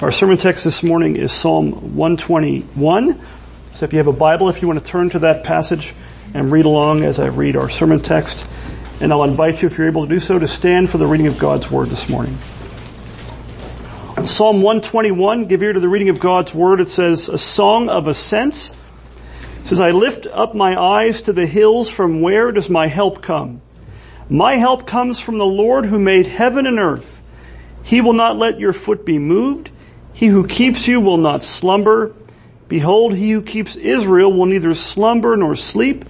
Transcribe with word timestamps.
Our 0.00 0.10
sermon 0.10 0.38
text 0.38 0.64
this 0.64 0.82
morning 0.82 1.16
is 1.16 1.30
Psalm 1.30 1.94
121. 1.94 3.20
So 3.74 3.84
if 3.84 3.92
you 3.92 3.98
have 3.98 4.06
a 4.06 4.14
Bible, 4.14 4.48
if 4.48 4.62
you 4.62 4.66
want 4.66 4.82
to 4.82 4.90
turn 4.90 5.10
to 5.10 5.18
that 5.18 5.44
passage 5.44 5.92
and 6.32 6.50
read 6.50 6.64
along 6.64 7.04
as 7.04 7.20
I 7.20 7.26
read 7.26 7.54
our 7.54 7.68
sermon 7.68 8.00
text, 8.00 8.46
and 9.02 9.12
I'll 9.12 9.24
invite 9.24 9.60
you, 9.60 9.68
if 9.68 9.76
you're 9.76 9.88
able 9.88 10.06
to 10.06 10.08
do 10.08 10.18
so, 10.18 10.38
to 10.38 10.48
stand 10.48 10.88
for 10.88 10.96
the 10.96 11.06
reading 11.06 11.26
of 11.26 11.38
God's 11.38 11.70
Word 11.70 11.88
this 11.88 12.08
morning. 12.08 12.34
Psalm 14.24 14.62
121, 14.62 15.44
give 15.44 15.62
ear 15.62 15.74
to 15.74 15.80
the 15.80 15.88
reading 15.90 16.08
of 16.08 16.18
God's 16.18 16.54
Word. 16.54 16.80
It 16.80 16.88
says, 16.88 17.28
a 17.28 17.36
song 17.36 17.90
of 17.90 18.08
ascents. 18.08 18.70
It 18.70 19.68
says, 19.68 19.82
I 19.82 19.90
lift 19.90 20.26
up 20.26 20.54
my 20.54 20.80
eyes 20.80 21.20
to 21.22 21.34
the 21.34 21.44
hills, 21.44 21.90
from 21.90 22.22
where 22.22 22.52
does 22.52 22.70
my 22.70 22.86
help 22.86 23.20
come? 23.20 23.60
My 24.30 24.54
help 24.54 24.86
comes 24.86 25.20
from 25.20 25.36
the 25.36 25.44
Lord 25.44 25.84
who 25.84 26.00
made 26.00 26.26
heaven 26.26 26.64
and 26.64 26.78
earth. 26.78 27.20
He 27.82 28.00
will 28.00 28.14
not 28.14 28.38
let 28.38 28.58
your 28.58 28.72
foot 28.72 29.04
be 29.04 29.18
moved. 29.18 29.70
He 30.20 30.26
who 30.26 30.46
keeps 30.46 30.86
you 30.86 31.00
will 31.00 31.16
not 31.16 31.42
slumber. 31.42 32.14
Behold, 32.68 33.14
he 33.14 33.30
who 33.30 33.40
keeps 33.40 33.74
Israel 33.74 34.30
will 34.30 34.44
neither 34.44 34.74
slumber 34.74 35.34
nor 35.34 35.56
sleep. 35.56 36.04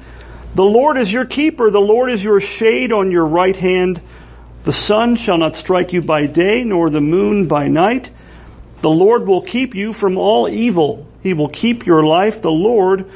The 0.57 0.65
Lord 0.65 0.97
is 0.97 1.13
your 1.13 1.25
keeper. 1.25 1.71
The 1.71 1.81
Lord 1.81 2.11
is 2.11 2.25
your 2.25 2.41
shade 2.41 2.93
on 2.93 3.13
your 3.13 3.25
right 3.25 3.57
hand. 3.57 4.03
The 4.65 4.73
sun 4.73 5.15
shall 5.15 5.39
not 5.39 5.55
strike 5.55 5.93
you 5.93 6.03
by 6.03 6.27
day, 6.27 6.65
nor 6.65 6.91
the 6.91 7.01
moon 7.01 7.47
by 7.47 7.69
night. 7.69 8.11
The 8.81 8.91
Lord 8.91 9.29
will 9.29 9.43
keep 9.43 9.77
you 9.77 9.93
from 9.93 10.19
all 10.19 10.49
evil. 10.49 11.07
He 11.23 11.33
will 11.33 11.49
keep 11.49 11.87
your 11.87 12.03
life. 12.03 12.43
The 12.43 12.51
Lord 12.51 13.09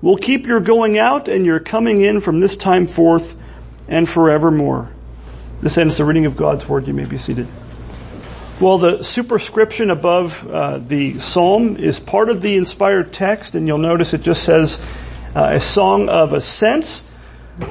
will 0.00 0.16
keep 0.16 0.46
your 0.46 0.60
going 0.60 0.98
out 0.98 1.28
and 1.28 1.44
your 1.44 1.60
coming 1.60 2.00
in 2.00 2.22
from 2.22 2.40
this 2.40 2.56
time 2.56 2.86
forth 2.86 3.36
and 3.86 4.08
forevermore. 4.08 4.88
This 5.60 5.76
ends 5.76 5.98
the 5.98 6.06
reading 6.06 6.24
of 6.24 6.38
God's 6.38 6.66
word. 6.66 6.86
You 6.86 6.94
may 6.94 7.04
be 7.04 7.18
seated. 7.18 7.46
Well, 8.60 8.78
the 8.78 9.04
superscription 9.04 9.92
above 9.92 10.44
uh, 10.44 10.78
the 10.78 11.20
psalm 11.20 11.76
is 11.76 12.00
part 12.00 12.28
of 12.28 12.42
the 12.42 12.56
inspired 12.56 13.12
text, 13.12 13.54
and 13.54 13.68
you'll 13.68 13.78
notice 13.78 14.14
it 14.14 14.22
just 14.22 14.42
says 14.42 14.80
uh, 15.36 15.50
a 15.52 15.60
song 15.60 16.08
of 16.08 16.32
ascents. 16.32 17.04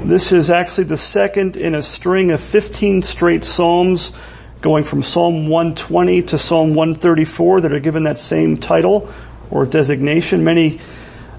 This 0.05 0.31
is 0.31 0.49
actually 0.49 0.85
the 0.85 0.95
second 0.95 1.57
in 1.57 1.75
a 1.75 1.83
string 1.83 2.31
of 2.31 2.39
15 2.39 3.01
straight 3.01 3.43
psalms 3.43 4.13
going 4.61 4.85
from 4.85 5.03
Psalm 5.03 5.49
120 5.49 6.21
to 6.21 6.37
Psalm 6.37 6.73
134 6.73 7.61
that 7.61 7.73
are 7.73 7.81
given 7.81 8.03
that 8.03 8.17
same 8.17 8.55
title 8.55 9.13
or 9.51 9.65
designation. 9.65 10.45
Many 10.45 10.79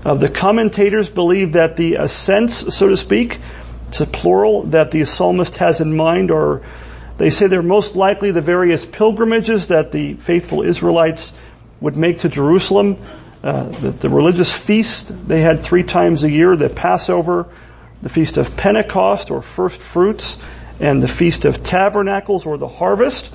of 0.04 0.20
the 0.20 0.28
commentators 0.28 1.08
believe 1.08 1.54
that 1.54 1.78
the 1.78 1.94
ascents, 1.94 2.76
so 2.76 2.88
to 2.88 2.98
speak, 2.98 3.38
it's 3.88 4.02
a 4.02 4.06
plural 4.06 4.64
that 4.64 4.91
the 4.91 5.06
psalmist 5.06 5.56
has 5.56 5.80
in 5.80 5.96
mind 5.96 6.30
are 6.30 6.60
they 7.19 7.30
say 7.30 7.48
they're 7.48 7.62
most 7.62 7.97
likely 7.97 8.30
the 8.30 8.41
various 8.41 8.86
pilgrimages 8.86 9.69
that 9.69 9.92
the 9.92 10.14
faithful 10.14 10.62
Israelites 10.62 11.34
would 11.80 11.97
make 11.97 12.20
to 12.20 12.28
Jerusalem. 12.28 12.97
Uh, 13.42 13.64
the, 13.64 13.91
the, 13.91 14.08
religious 14.08 14.56
feast 14.56 15.12
they 15.28 15.41
had 15.41 15.62
three 15.62 15.83
times 15.83 16.25
a 16.25 16.30
year, 16.30 16.56
the 16.56 16.69
Passover, 16.69 17.47
the 18.02 18.08
Feast 18.08 18.36
of 18.36 18.56
Pentecost 18.56 19.30
or 19.30 19.42
First 19.42 19.80
Fruits, 19.80 20.38
and 20.80 21.02
the 21.02 21.08
Feast 21.08 21.44
of 21.44 21.62
Tabernacles 21.62 22.47
or 22.47 22.56
the 22.56 22.69
Harvest. 22.69 23.32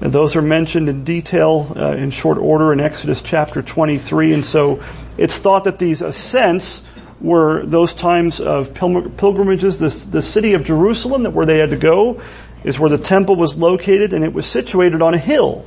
And 0.00 0.12
those 0.12 0.34
are 0.34 0.42
mentioned 0.42 0.88
in 0.88 1.04
detail 1.04 1.72
uh, 1.76 1.92
in 1.92 2.10
short 2.10 2.38
order 2.38 2.72
in 2.72 2.80
Exodus 2.80 3.22
chapter 3.22 3.62
23. 3.62 4.32
And 4.32 4.44
so 4.44 4.82
it's 5.16 5.38
thought 5.38 5.64
that 5.64 5.78
these 5.78 6.02
ascents 6.02 6.82
were 7.20 7.64
those 7.64 7.94
times 7.94 8.40
of 8.40 8.74
pilgrimages, 8.74 9.78
the, 9.78 9.90
the 10.10 10.22
city 10.22 10.54
of 10.54 10.64
Jerusalem, 10.64 11.22
that 11.22 11.30
where 11.30 11.46
they 11.46 11.58
had 11.58 11.70
to 11.70 11.76
go 11.76 12.20
is 12.64 12.78
where 12.78 12.90
the 12.90 12.98
temple 12.98 13.36
was 13.36 13.56
located 13.56 14.12
and 14.12 14.24
it 14.24 14.32
was 14.32 14.46
situated 14.46 15.02
on 15.02 15.14
a 15.14 15.18
hill. 15.18 15.66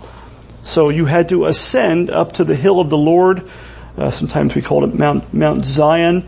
So 0.63 0.89
you 0.89 1.05
had 1.05 1.29
to 1.29 1.45
ascend 1.45 2.09
up 2.09 2.33
to 2.33 2.43
the 2.43 2.55
hill 2.55 2.79
of 2.79 2.89
the 2.89 2.97
Lord. 2.97 3.49
Uh, 3.97 4.11
sometimes 4.11 4.55
we 4.55 4.61
called 4.61 4.83
it 4.83 4.95
Mount, 4.97 5.33
Mount 5.33 5.65
Zion. 5.65 6.27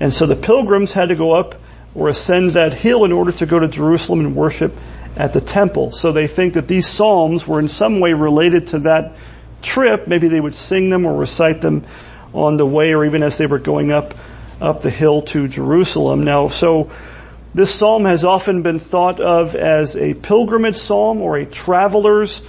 And 0.00 0.12
so 0.12 0.26
the 0.26 0.36
pilgrims 0.36 0.92
had 0.92 1.08
to 1.08 1.14
go 1.14 1.32
up 1.32 1.56
or 1.94 2.08
ascend 2.08 2.50
that 2.50 2.72
hill 2.72 3.04
in 3.04 3.12
order 3.12 3.32
to 3.32 3.46
go 3.46 3.58
to 3.58 3.68
Jerusalem 3.68 4.20
and 4.20 4.36
worship 4.36 4.76
at 5.16 5.32
the 5.32 5.40
temple. 5.40 5.92
So 5.92 6.12
they 6.12 6.26
think 6.26 6.54
that 6.54 6.68
these 6.68 6.86
psalms 6.86 7.46
were 7.46 7.58
in 7.58 7.68
some 7.68 8.00
way 8.00 8.12
related 8.12 8.68
to 8.68 8.80
that 8.80 9.16
trip. 9.62 10.06
Maybe 10.06 10.28
they 10.28 10.40
would 10.40 10.54
sing 10.54 10.90
them 10.90 11.06
or 11.06 11.16
recite 11.16 11.60
them 11.60 11.84
on 12.32 12.56
the 12.56 12.66
way 12.66 12.94
or 12.94 13.04
even 13.04 13.22
as 13.22 13.38
they 13.38 13.46
were 13.46 13.60
going 13.60 13.92
up, 13.92 14.14
up 14.60 14.82
the 14.82 14.90
hill 14.90 15.22
to 15.22 15.46
Jerusalem. 15.46 16.22
Now, 16.22 16.48
so 16.48 16.90
this 17.54 17.72
psalm 17.72 18.04
has 18.04 18.24
often 18.24 18.62
been 18.62 18.80
thought 18.80 19.20
of 19.20 19.54
as 19.54 19.96
a 19.96 20.14
pilgrimage 20.14 20.76
psalm 20.76 21.22
or 21.22 21.36
a 21.36 21.46
traveler's 21.46 22.42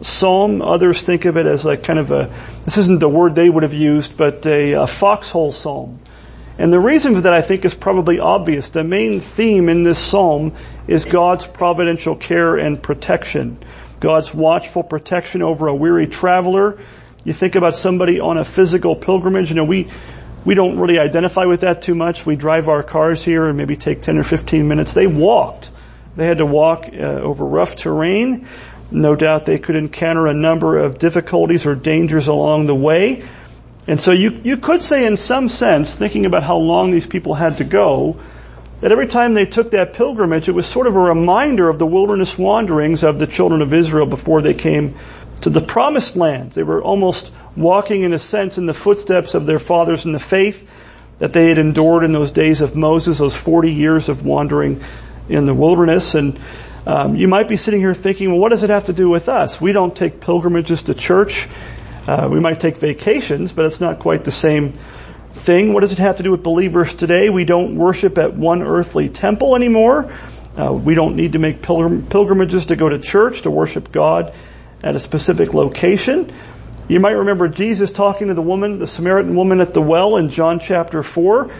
psalm. 0.00 0.62
Others 0.62 1.02
think 1.02 1.24
of 1.24 1.36
it 1.36 1.46
as 1.46 1.64
like 1.64 1.82
kind 1.82 1.98
of 1.98 2.12
a, 2.12 2.32
this 2.64 2.78
isn't 2.78 3.00
the 3.00 3.08
word 3.08 3.34
they 3.34 3.50
would 3.50 3.64
have 3.64 3.74
used, 3.74 4.16
but 4.16 4.46
a, 4.46 4.74
a 4.74 4.86
foxhole 4.86 5.50
psalm. 5.50 5.98
And 6.58 6.72
the 6.72 6.78
reason 6.78 7.14
for 7.14 7.22
that 7.22 7.32
I 7.32 7.40
think 7.40 7.64
is 7.64 7.74
probably 7.74 8.20
obvious. 8.20 8.70
The 8.70 8.84
main 8.84 9.20
theme 9.20 9.68
in 9.68 9.82
this 9.82 9.98
psalm 9.98 10.54
is 10.86 11.06
God's 11.06 11.44
providential 11.44 12.14
care 12.14 12.56
and 12.56 12.80
protection. 12.80 13.58
God's 13.98 14.32
watchful 14.32 14.84
protection 14.84 15.42
over 15.42 15.66
a 15.66 15.74
weary 15.74 16.06
traveler. 16.06 16.78
You 17.24 17.32
think 17.32 17.56
about 17.56 17.74
somebody 17.74 18.20
on 18.20 18.38
a 18.38 18.44
physical 18.44 18.94
pilgrimage, 18.94 19.48
you 19.50 19.56
know, 19.56 19.64
we, 19.64 19.88
we 20.44 20.54
don't 20.54 20.78
really 20.78 20.98
identify 20.98 21.44
with 21.44 21.60
that 21.60 21.82
too 21.82 21.94
much. 21.94 22.26
We 22.26 22.36
drive 22.36 22.68
our 22.68 22.82
cars 22.82 23.22
here 23.22 23.46
and 23.46 23.56
maybe 23.56 23.76
take 23.76 24.02
10 24.02 24.18
or 24.18 24.24
15 24.24 24.66
minutes. 24.66 24.94
They 24.94 25.06
walked. 25.06 25.70
They 26.16 26.26
had 26.26 26.38
to 26.38 26.46
walk 26.46 26.88
uh, 26.92 26.96
over 26.96 27.44
rough 27.44 27.76
terrain. 27.76 28.48
No 28.90 29.16
doubt 29.16 29.46
they 29.46 29.58
could 29.58 29.76
encounter 29.76 30.26
a 30.26 30.34
number 30.34 30.76
of 30.78 30.98
difficulties 30.98 31.64
or 31.64 31.74
dangers 31.74 32.28
along 32.28 32.66
the 32.66 32.74
way. 32.74 33.26
And 33.86 34.00
so 34.00 34.12
you, 34.12 34.40
you 34.44 34.56
could 34.56 34.82
say 34.82 35.06
in 35.06 35.16
some 35.16 35.48
sense, 35.48 35.94
thinking 35.94 36.26
about 36.26 36.42
how 36.42 36.56
long 36.56 36.90
these 36.90 37.06
people 37.06 37.34
had 37.34 37.58
to 37.58 37.64
go, 37.64 38.20
that 38.80 38.92
every 38.92 39.06
time 39.06 39.34
they 39.34 39.46
took 39.46 39.70
that 39.70 39.92
pilgrimage, 39.92 40.48
it 40.48 40.52
was 40.52 40.66
sort 40.66 40.86
of 40.86 40.96
a 40.96 41.00
reminder 41.00 41.68
of 41.68 41.78
the 41.78 41.86
wilderness 41.86 42.36
wanderings 42.36 43.04
of 43.04 43.18
the 43.18 43.26
children 43.26 43.62
of 43.62 43.72
Israel 43.72 44.06
before 44.06 44.42
they 44.42 44.54
came 44.54 44.96
to 45.42 45.50
the 45.50 45.60
promised 45.60 46.16
land. 46.16 46.52
They 46.52 46.62
were 46.62 46.82
almost 46.82 47.32
walking 47.56 48.02
in 48.02 48.12
a 48.12 48.18
sense 48.18 48.58
in 48.58 48.66
the 48.66 48.74
footsteps 48.74 49.34
of 49.34 49.46
their 49.46 49.58
fathers 49.58 50.04
in 50.04 50.12
the 50.12 50.20
faith 50.20 50.68
that 51.18 51.32
they 51.32 51.48
had 51.48 51.58
endured 51.58 52.04
in 52.04 52.12
those 52.12 52.32
days 52.32 52.60
of 52.60 52.74
Moses, 52.74 53.18
those 53.18 53.36
40 53.36 53.70
years 53.70 54.08
of 54.08 54.24
wandering 54.24 54.82
in 55.28 55.46
the 55.46 55.54
wilderness. 55.54 56.14
And 56.14 56.40
um, 56.86 57.16
you 57.16 57.28
might 57.28 57.48
be 57.48 57.56
sitting 57.56 57.80
here 57.80 57.94
thinking, 57.94 58.30
well, 58.30 58.40
what 58.40 58.48
does 58.48 58.62
it 58.62 58.70
have 58.70 58.86
to 58.86 58.92
do 58.92 59.08
with 59.08 59.28
us? 59.28 59.60
We 59.60 59.72
don't 59.72 59.94
take 59.94 60.20
pilgrimages 60.20 60.84
to 60.84 60.94
church. 60.94 61.48
Uh, 62.06 62.28
we 62.30 62.40
might 62.40 62.58
take 62.58 62.76
vacations, 62.76 63.52
but 63.52 63.66
it's 63.66 63.80
not 63.80 64.00
quite 64.00 64.24
the 64.24 64.32
same 64.32 64.78
thing. 65.34 65.72
What 65.72 65.80
does 65.80 65.92
it 65.92 65.98
have 65.98 66.16
to 66.16 66.22
do 66.22 66.30
with 66.30 66.42
believers 66.42 66.94
today? 66.94 67.30
We 67.30 67.44
don't 67.44 67.76
worship 67.76 68.18
at 68.18 68.34
one 68.34 68.62
earthly 68.62 69.08
temple 69.08 69.54
anymore. 69.54 70.12
Uh, 70.56 70.72
we 70.72 70.94
don't 70.94 71.16
need 71.16 71.32
to 71.32 71.38
make 71.38 71.62
pilgrim- 71.62 72.06
pilgrimages 72.06 72.66
to 72.66 72.76
go 72.76 72.88
to 72.88 72.98
church 72.98 73.42
to 73.42 73.50
worship 73.50 73.92
God 73.92 74.34
at 74.82 74.94
a 74.94 74.98
specific 74.98 75.54
location. 75.54 76.32
You 76.88 77.00
might 77.00 77.12
remember 77.12 77.48
Jesus 77.48 77.92
talking 77.92 78.28
to 78.28 78.34
the 78.34 78.42
woman, 78.42 78.78
the 78.78 78.86
Samaritan 78.86 79.34
woman 79.34 79.60
at 79.60 79.74
the 79.74 79.82
well 79.82 80.16
in 80.16 80.28
John 80.28 80.58
chapter 80.58 81.02
4. 81.02 81.54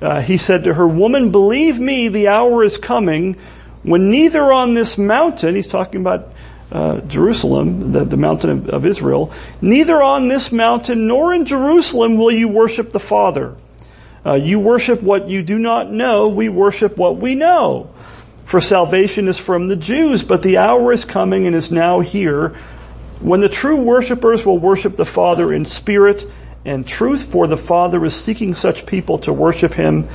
Uh, 0.00 0.20
he 0.20 0.36
said 0.36 0.64
to 0.64 0.74
her, 0.74 0.86
Woman, 0.86 1.30
believe 1.30 1.78
me, 1.78 2.08
the 2.08 2.28
hour 2.28 2.62
is 2.64 2.76
coming 2.76 3.36
when 3.84 4.08
neither 4.08 4.50
on 4.50 4.74
this 4.74 4.96
mountain, 4.96 5.54
he's 5.54 5.68
talking 5.68 6.00
about 6.00 6.32
uh, 6.72 7.00
Jerusalem, 7.02 7.92
the, 7.92 8.04
the 8.04 8.16
mountain 8.16 8.50
of, 8.50 8.68
of 8.68 8.86
Israel, 8.86 9.32
neither 9.60 10.02
on 10.02 10.26
this 10.26 10.50
mountain 10.50 11.06
nor 11.06 11.32
in 11.34 11.44
Jerusalem 11.44 12.16
will 12.16 12.32
you 12.32 12.48
worship 12.48 12.90
the 12.90 12.98
Father. 12.98 13.54
Uh, 14.24 14.34
you 14.34 14.58
worship 14.58 15.02
what 15.02 15.28
you 15.28 15.42
do 15.42 15.58
not 15.58 15.90
know, 15.90 16.28
we 16.28 16.48
worship 16.48 16.96
what 16.96 17.18
we 17.18 17.34
know. 17.34 17.90
For 18.44 18.60
salvation 18.60 19.28
is 19.28 19.38
from 19.38 19.68
the 19.68 19.76
Jews, 19.76 20.22
but 20.22 20.42
the 20.42 20.58
hour 20.58 20.92
is 20.92 21.04
coming 21.04 21.46
and 21.46 21.56
is 21.56 21.72
now 21.72 22.00
here 22.00 22.54
when 23.20 23.40
the 23.40 23.48
true 23.48 23.80
worshippers 23.80 24.44
will 24.44 24.58
worship 24.58 24.96
the 24.96 25.04
Father 25.04 25.52
in 25.52 25.64
spirit 25.64 26.26
and 26.64 26.86
truth, 26.86 27.22
for 27.22 27.46
the 27.46 27.56
Father 27.56 28.04
is 28.04 28.14
seeking 28.14 28.54
such 28.54 28.86
people 28.86 29.18
to 29.20 29.32
worship 29.32 29.72
Him. 29.72 30.08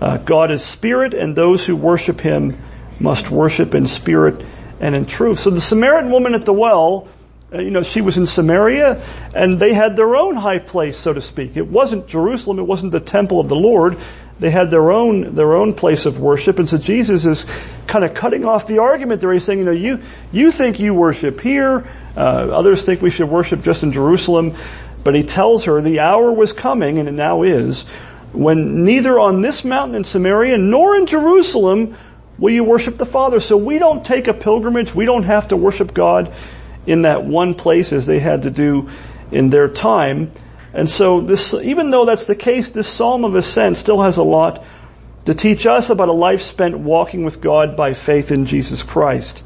Uh, 0.00 0.18
God 0.18 0.50
is 0.50 0.62
spirit 0.62 1.14
and 1.14 1.34
those 1.34 1.64
who 1.64 1.76
worship 1.76 2.20
Him 2.20 2.60
must 3.00 3.30
worship 3.30 3.74
in 3.74 3.86
spirit 3.86 4.44
and 4.80 4.94
in 4.94 5.06
truth. 5.06 5.38
So 5.38 5.50
the 5.50 5.60
Samaritan 5.60 6.10
woman 6.10 6.34
at 6.34 6.44
the 6.44 6.52
well, 6.52 7.08
uh, 7.52 7.60
you 7.60 7.70
know, 7.70 7.82
she 7.82 8.00
was 8.00 8.16
in 8.16 8.26
Samaria 8.26 9.02
and 9.34 9.58
they 9.58 9.72
had 9.72 9.96
their 9.96 10.16
own 10.16 10.34
high 10.34 10.58
place, 10.58 10.98
so 10.98 11.12
to 11.12 11.20
speak. 11.20 11.56
It 11.56 11.66
wasn't 11.66 12.06
Jerusalem, 12.06 12.58
it 12.58 12.66
wasn't 12.66 12.92
the 12.92 13.00
temple 13.00 13.40
of 13.40 13.48
the 13.48 13.56
Lord. 13.56 13.96
They 14.42 14.50
had 14.50 14.72
their 14.72 14.90
own, 14.90 15.36
their 15.36 15.54
own 15.54 15.72
place 15.72 16.04
of 16.04 16.18
worship. 16.18 16.58
And 16.58 16.68
so 16.68 16.76
Jesus 16.76 17.24
is 17.26 17.46
kind 17.86 18.04
of 18.04 18.12
cutting 18.12 18.44
off 18.44 18.66
the 18.66 18.78
argument 18.78 19.20
there. 19.20 19.32
He's 19.32 19.44
saying, 19.44 19.60
you 19.60 19.64
know, 19.64 19.70
you, 19.70 20.02
you 20.32 20.50
think 20.50 20.80
you 20.80 20.94
worship 20.94 21.40
here. 21.40 21.88
Uh, 22.16 22.48
others 22.50 22.84
think 22.84 23.00
we 23.02 23.10
should 23.10 23.28
worship 23.28 23.62
just 23.62 23.84
in 23.84 23.92
Jerusalem. 23.92 24.56
But 25.04 25.14
he 25.14 25.22
tells 25.22 25.66
her 25.66 25.80
the 25.80 26.00
hour 26.00 26.32
was 26.32 26.52
coming, 26.52 26.98
and 26.98 27.08
it 27.08 27.12
now 27.12 27.42
is, 27.42 27.84
when 28.32 28.82
neither 28.84 29.16
on 29.16 29.42
this 29.42 29.64
mountain 29.64 29.94
in 29.94 30.02
Samaria 30.02 30.58
nor 30.58 30.96
in 30.96 31.06
Jerusalem 31.06 31.96
will 32.36 32.52
you 32.52 32.64
worship 32.64 32.98
the 32.98 33.06
Father. 33.06 33.38
So 33.38 33.56
we 33.56 33.78
don't 33.78 34.04
take 34.04 34.26
a 34.26 34.34
pilgrimage. 34.34 34.92
We 34.92 35.04
don't 35.04 35.22
have 35.22 35.48
to 35.48 35.56
worship 35.56 35.94
God 35.94 36.34
in 36.84 37.02
that 37.02 37.24
one 37.24 37.54
place 37.54 37.92
as 37.92 38.06
they 38.06 38.18
had 38.18 38.42
to 38.42 38.50
do 38.50 38.90
in 39.30 39.50
their 39.50 39.68
time. 39.68 40.32
And 40.74 40.88
so 40.88 41.20
this, 41.20 41.54
even 41.54 41.90
though 41.90 42.04
that's 42.04 42.26
the 42.26 42.34
case, 42.34 42.70
this 42.70 42.88
Psalm 42.88 43.24
of 43.24 43.34
Ascent 43.34 43.76
still 43.76 44.02
has 44.02 44.16
a 44.16 44.22
lot 44.22 44.64
to 45.26 45.34
teach 45.34 45.66
us 45.66 45.90
about 45.90 46.08
a 46.08 46.12
life 46.12 46.40
spent 46.40 46.78
walking 46.78 47.24
with 47.24 47.40
God 47.40 47.76
by 47.76 47.94
faith 47.94 48.30
in 48.30 48.44
Jesus 48.44 48.82
Christ. 48.82 49.44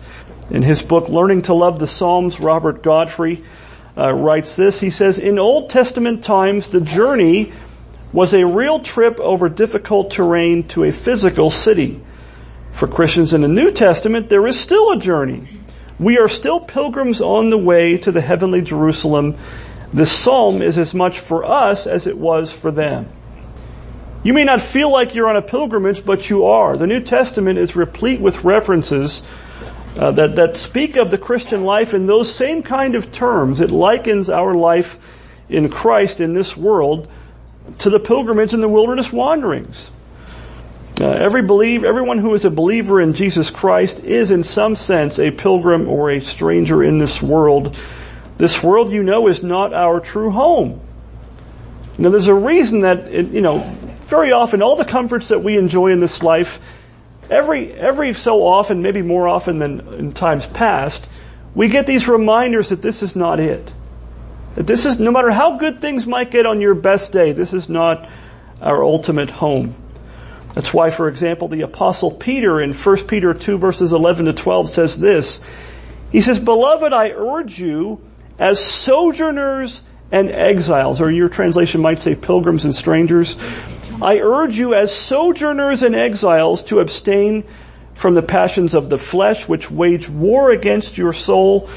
In 0.51 0.63
his 0.63 0.83
book, 0.83 1.09
Learning 1.09 1.43
to 1.43 1.55
Love 1.55 1.79
the 1.79 1.87
Psalms, 1.87 2.39
Robert 2.39 2.83
Godfrey 2.83 3.45
uh, 3.97 4.13
writes 4.13 4.57
this. 4.57 4.79
He 4.79 4.91
says, 4.91 5.19
in 5.19 5.39
Old 5.39 5.69
Testament 5.69 6.23
times, 6.23 6.69
the 6.69 6.81
journey 6.81 7.53
was 8.13 8.33
a 8.33 8.47
real 8.47 8.81
trip 8.81 9.19
over 9.21 9.49
difficult 9.49 10.11
terrain 10.11 10.69
to 10.69 10.85
a 10.85 10.93
physical 10.93 11.51
city. 11.51 12.01
For 12.73 12.87
Christians 12.87 13.33
in 13.33 13.41
the 13.41 13.49
New 13.49 13.73
Testament, 13.73 14.29
there 14.29 14.47
is 14.47 14.59
still 14.59 14.93
a 14.93 14.99
journey. 14.99 15.49
We 15.99 16.19
are 16.19 16.29
still 16.29 16.61
pilgrims 16.61 17.21
on 17.21 17.51
the 17.51 17.59
way 17.59 17.97
to 17.99 18.13
the 18.13 18.21
heavenly 18.21 18.63
Jerusalem. 18.63 19.37
This 19.93 20.13
psalm 20.13 20.63
is 20.63 20.79
as 20.79 20.95
much 20.95 21.21
for 21.21 21.45
us 21.45 21.87
as 21.87 22.07
it 22.07 22.19
was 22.19 22.53
for 22.53 22.71
them. 22.71 23.09
You 24.23 24.33
may 24.33 24.45
not 24.45 24.61
feel 24.61 24.91
like 24.91 25.15
you're 25.15 25.29
on 25.29 25.37
a 25.37 25.43
pilgrimage, 25.43 26.05
but 26.05 26.29
you 26.29 26.47
are. 26.47 26.77
The 26.77 26.87
New 26.87 27.01
Testament 27.01 27.59
is 27.59 27.77
replete 27.77 28.21
with 28.21 28.43
references 28.43 29.23
uh, 29.97 30.11
that, 30.13 30.37
that 30.37 30.57
speak 30.57 30.97
of 30.97 31.11
the 31.11 31.19
Christian 31.19 31.65
life 31.65 31.95
in 31.95 32.07
those 32.07 32.35
same 32.35 32.63
kind 32.63 32.95
of 32.95 33.13
terms. 33.13 33.61
It 33.61 33.71
likens 33.71 34.29
our 34.29 34.55
life 34.55 34.99
in 35.49 35.69
Christ 35.69 36.21
in 36.21 36.33
this 36.33 36.57
world 36.57 37.09
to 37.79 37.91
the 37.91 38.01
pilgrimage 38.01 38.53
and 38.53 38.63
the 38.63 38.69
wilderness 38.69 39.13
wanderings. 39.13 39.91
Uh, 41.01 41.09
every 41.09 41.43
believe, 41.43 41.85
everyone 41.85 42.19
who 42.19 42.33
is 42.35 42.45
a 42.45 42.51
believer 42.51 43.01
in 43.01 43.13
Jesus 43.13 43.51
Christ 43.51 44.01
is 44.01 44.31
in 44.31 44.43
some 44.43 44.77
sense 44.77 45.19
a 45.19 45.31
pilgrim 45.31 45.89
or 45.89 46.11
a 46.11 46.21
stranger 46.21 46.83
in 46.83 46.99
this 46.99 47.23
world. 47.23 47.79
This 48.37 48.63
world, 48.63 48.93
you 48.93 49.03
know, 49.03 49.29
is 49.29 49.43
not 49.43 49.73
our 49.73 50.01
true 50.01 50.31
home. 50.31 50.81
Now 51.99 52.11
there's 52.11 52.27
a 52.27 52.35
reason 52.35 52.81
that, 52.81 53.09
it, 53.09 53.29
you 53.29 53.41
know, 53.41 53.59
very 54.07 54.33
often 54.33 54.63
all 54.63 54.77
the 54.77 54.85
comforts 54.85 55.29
that 55.29 55.43
we 55.43 55.57
enjoy 55.57 55.89
in 55.89 56.01
this 56.01 56.23
life, 56.23 56.61
every, 57.31 57.73
every 57.73 58.13
so 58.13 58.47
often, 58.47 58.83
maybe 58.83 59.03
more 59.03 59.27
often 59.27 59.59
than 59.59 59.81
in 59.95 60.13
times 60.13 60.47
past, 60.47 61.09
we 61.55 61.69
get 61.69 61.87
these 61.87 62.07
reminders 62.07 62.69
that 62.69 62.83
this 62.83 63.03
is 63.03 63.17
not 63.17 63.41
it. 63.41 63.73
That 64.55 64.67
this 64.67 64.85
is, 64.85 65.01
no 65.01 65.11
matter 65.11 65.31
how 65.31 65.57
good 65.57 65.81
things 65.81 66.07
might 66.07 66.31
get 66.31 66.47
on 66.47 66.61
your 66.61 66.75
best 66.75 67.13
day, 67.13 67.33
this 67.33 67.55
is 67.55 67.69
not 67.69 68.09
our 68.61 68.85
ultimate 68.85 69.31
home. 69.31 69.75
That's 70.55 70.73
why, 70.73 70.91
for 70.91 71.09
example, 71.09 71.49
the 71.49 71.63
apostle 71.63 72.11
Peter 72.11 72.61
in 72.61 72.73
1 72.73 72.97
Peter 73.07 73.35
2 73.35 73.59
verses 73.59 73.93
11 73.93 74.27
to 74.27 74.33
12 74.33 74.73
says 74.73 74.99
this. 74.99 75.41
He 76.13 76.21
says, 76.21 76.39
Beloved, 76.39 76.93
I 76.93 77.11
urge 77.11 77.59
you 77.59 78.01
as 78.39 78.65
sojourners 78.65 79.83
and 80.13 80.31
exiles, 80.31 81.01
or 81.01 81.11
your 81.11 81.29
translation 81.29 81.81
might 81.81 81.99
say 81.99 82.15
pilgrims 82.15 82.65
and 82.65 82.75
strangers. 82.75 83.37
I 84.01 84.19
urge 84.19 84.59
you 84.59 84.75
as 84.75 84.95
sojourners 84.95 85.83
and 85.83 85.95
exiles 85.95 86.63
to 86.65 86.81
abstain 86.81 87.45
from 87.95 88.15
the 88.15 88.23
passions 88.23 88.75
of 88.75 88.91
the 88.91 88.99
flesh 88.99 89.49
which 89.49 89.71
wage 89.71 90.09
war 90.09 90.51
against 90.51 90.99
your 90.99 91.13
soul 91.13 91.69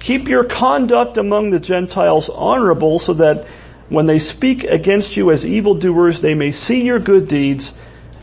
Keep 0.00 0.28
your 0.28 0.44
conduct 0.44 1.16
among 1.16 1.50
the 1.50 1.60
Gentiles 1.60 2.28
honorable 2.28 2.98
so 2.98 3.14
that 3.14 3.46
when 3.88 4.06
they 4.06 4.18
speak 4.18 4.64
against 4.64 5.16
you 5.16 5.30
as 5.30 5.44
evildoers, 5.44 6.20
they 6.20 6.34
may 6.34 6.52
see 6.52 6.84
your 6.84 6.98
good 6.98 7.26
deeds 7.26 7.74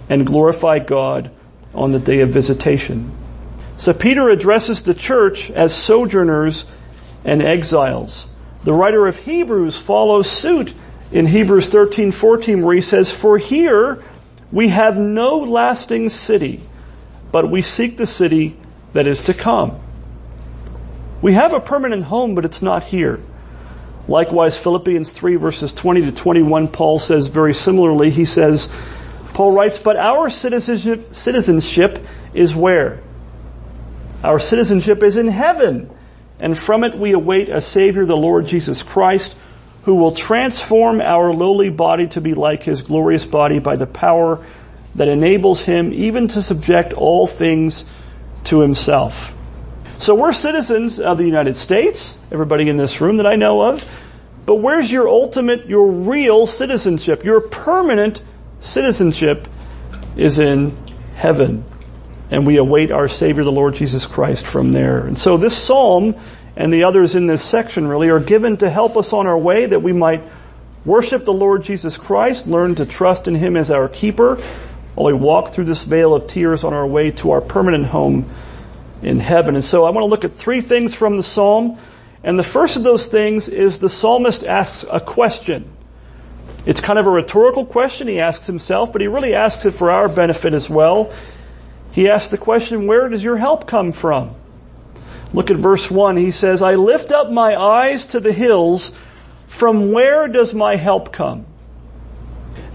and 0.10 0.26
glorify 0.26 0.80
God 0.80 1.32
on 1.74 1.92
the 1.92 2.00
day 2.00 2.22
of 2.22 2.30
visitation. 2.30 3.12
So 3.78 3.94
Peter 3.94 4.30
addresses 4.30 4.84
the 4.84 4.94
church 4.94 5.52
as 5.52 5.76
sojourners 5.76 6.66
and 7.25 7.42
exiles. 7.42 8.27
The 8.63 8.74
writer 8.74 9.06
of 9.07 9.18
Hebrews 9.18 9.77
follows 9.77 10.30
suit 10.30 10.74
in 11.12 11.25
Hebrews 11.25 11.69
13, 11.69 12.12
14 12.12 12.62
where 12.62 12.75
he 12.75 12.81
says, 12.81 13.12
For 13.12 13.38
here 13.38 14.01
we 14.51 14.69
have 14.69 14.98
no 14.98 15.39
lasting 15.39 16.10
city, 16.10 16.62
but 17.31 17.50
we 17.50 17.62
seek 17.62 17.98
the 17.98 18.07
city 18.07 18.57
that 18.94 19.07
is 19.07 19.24
to 19.24 19.33
come. 19.33 19.80
We 21.22 21.33
have 21.33 21.54
a 21.54 21.60
permanent 21.60 22.04
home, 22.04 22.36
but 22.36 22.45
it's 22.45 22.62
not 22.62 22.83
here. 22.83 23.19
Likewise, 24.07 24.57
Philippians 24.57 25.12
3 25.12 25.36
verses 25.38 25.74
20 25.74 26.01
to 26.01 26.12
21, 26.12 26.68
Paul 26.68 27.00
says 27.00 27.27
very 27.27 27.54
similarly, 27.54 28.12
he 28.12 28.25
says, 28.25 28.69
Paul 29.33 29.51
writes, 29.51 29.80
but 29.80 29.98
our 29.98 30.30
citizenship, 30.30 31.13
citizenship 31.13 32.06
is 32.33 32.56
where? 32.56 33.01
Our 34.24 34.39
citizenship 34.39 35.04
is 35.04 35.18
in 35.18 35.27
heaven, 35.27 35.89
and 36.40 36.58
from 36.58 36.84
it 36.84 36.96
we 36.96 37.14
await 37.14 37.50
a 37.50 37.62
Savior, 37.62 38.06
the 38.06 38.18
Lord 38.18 38.48
Jesus 38.48 38.82
Christ, 38.82 39.36
who 39.84 39.96
will 39.96 40.12
transform 40.12 41.00
our 41.00 41.32
lowly 41.34 41.70
body 41.70 42.08
to 42.10 42.22
be 42.22 42.34
like 42.34 42.64
His 42.64 42.82
glorious 42.82 43.26
body 43.26 43.60
by 43.60 43.76
the 43.76 43.88
power 43.88 44.44
that 44.96 45.08
enables 45.08 45.62
Him 45.62 45.94
even 45.94 46.28
to 46.30 46.42
subject 46.42 46.94
all 46.94 47.28
things 47.28 47.86
to 48.46 48.62
Himself. 48.62 49.34
So 49.98 50.16
we're 50.16 50.34
citizens 50.34 51.00
of 51.00 51.18
the 51.18 51.26
United 51.26 51.56
States, 51.56 52.18
everybody 52.32 52.68
in 52.68 52.78
this 52.78 53.00
room 53.00 53.18
that 53.18 53.28
I 53.28 53.36
know 53.36 53.62
of, 53.62 53.86
but 54.46 54.56
where's 54.56 54.92
your 54.92 55.08
ultimate, 55.08 55.68
your 55.68 55.88
real 55.88 56.46
citizenship? 56.46 57.24
Your 57.24 57.42
permanent 57.42 58.22
citizenship 58.60 59.48
is 60.18 60.40
in 60.40 60.78
heaven. 61.16 61.64
And 62.31 62.45
we 62.48 62.57
await 62.57 62.92
our 62.92 63.07
Savior, 63.07 63.44
the 63.44 63.51
Lord 63.51 63.75
Jesus 63.75 64.06
Christ, 64.06 64.45
from 64.45 64.72
there. 64.72 65.06
And 65.06 65.18
so 65.18 65.38
this 65.38 65.56
psalm 65.56 66.16
and 66.56 66.74
the 66.74 66.86
others 66.86 67.16
in 67.16 67.27
this 67.27 67.44
section 67.44 67.88
really 67.88 68.10
are 68.10 68.19
given 68.19 68.57
to 68.57 68.69
help 68.69 68.98
us 68.98 69.13
on 69.13 69.27
our 69.27 69.38
way 69.38 69.66
that 69.66 69.81
we 69.81 69.94
might 69.94 70.24
worship 70.86 71.25
the 71.25 71.33
Lord 71.33 71.63
Jesus 71.63 71.98
Christ, 71.98 72.48
learn 72.48 72.75
to 72.75 72.86
trust 72.86 73.27
in 73.27 73.36
Him 73.36 73.57
as 73.57 73.72
our 73.72 73.88
keeper, 73.88 74.42
while 74.95 75.07
we 75.07 75.13
walk 75.13 75.50
through 75.50 75.66
this 75.66 75.83
vale 75.83 76.16
of 76.16 76.27
tears 76.27 76.63
on 76.63 76.74
our 76.74 76.88
way 76.88 77.12
to 77.12 77.31
our 77.31 77.42
permanent 77.42 77.86
home 77.86 78.30
in 79.01 79.19
heaven. 79.19 79.56
And 79.56 79.63
so 79.63 79.83
I 79.83 79.89
want 79.89 80.04
to 80.04 80.10
look 80.10 80.24
at 80.24 80.31
three 80.31 80.62
things 80.62 80.95
from 80.95 81.18
the 81.18 81.24
psalm. 81.24 81.77
And 82.24 82.39
the 82.39 82.44
first 82.44 82.77
of 82.77 82.83
those 82.83 83.07
things 83.07 83.50
is 83.50 83.80
the 83.80 83.89
psalmist 83.89 84.44
asks 84.44 84.86
a 84.89 85.00
question. 85.00 85.69
It's 86.66 86.81
kind 86.81 86.98
of 86.98 87.06
a 87.06 87.12
rhetorical 87.12 87.66
question 87.66 88.07
he 88.07 88.19
asks 88.19 88.48
himself, 88.48 88.92
but 88.92 89.01
he 89.01 89.07
really 89.07 89.36
asks 89.36 89.66
it 89.66 89.72
for 89.72 89.92
our 89.92 90.10
benefit 90.10 90.54
as 90.54 90.69
well. 90.69 91.13
He 91.96 92.10
asks 92.10 92.28
the 92.28 92.38
question, 92.38 92.88
where 92.88 93.08
does 93.08 93.24
your 93.24 93.38
help 93.38 93.68
come 93.68 93.94
from? 93.94 94.36
Look 95.32 95.50
at 95.50 95.56
verse 95.56 95.90
1. 95.90 96.18
He 96.18 96.32
says, 96.32 96.62
I 96.62 96.76
lift 96.76 97.14
up 97.14 97.32
my 97.32 97.56
eyes 97.56 98.08
to 98.08 98.20
the 98.20 98.34
hills. 98.34 98.92
From 99.48 99.94
where 99.94 100.28
does 100.28 100.54
my 100.54 100.75
help 100.75 101.14
come? 101.14 101.46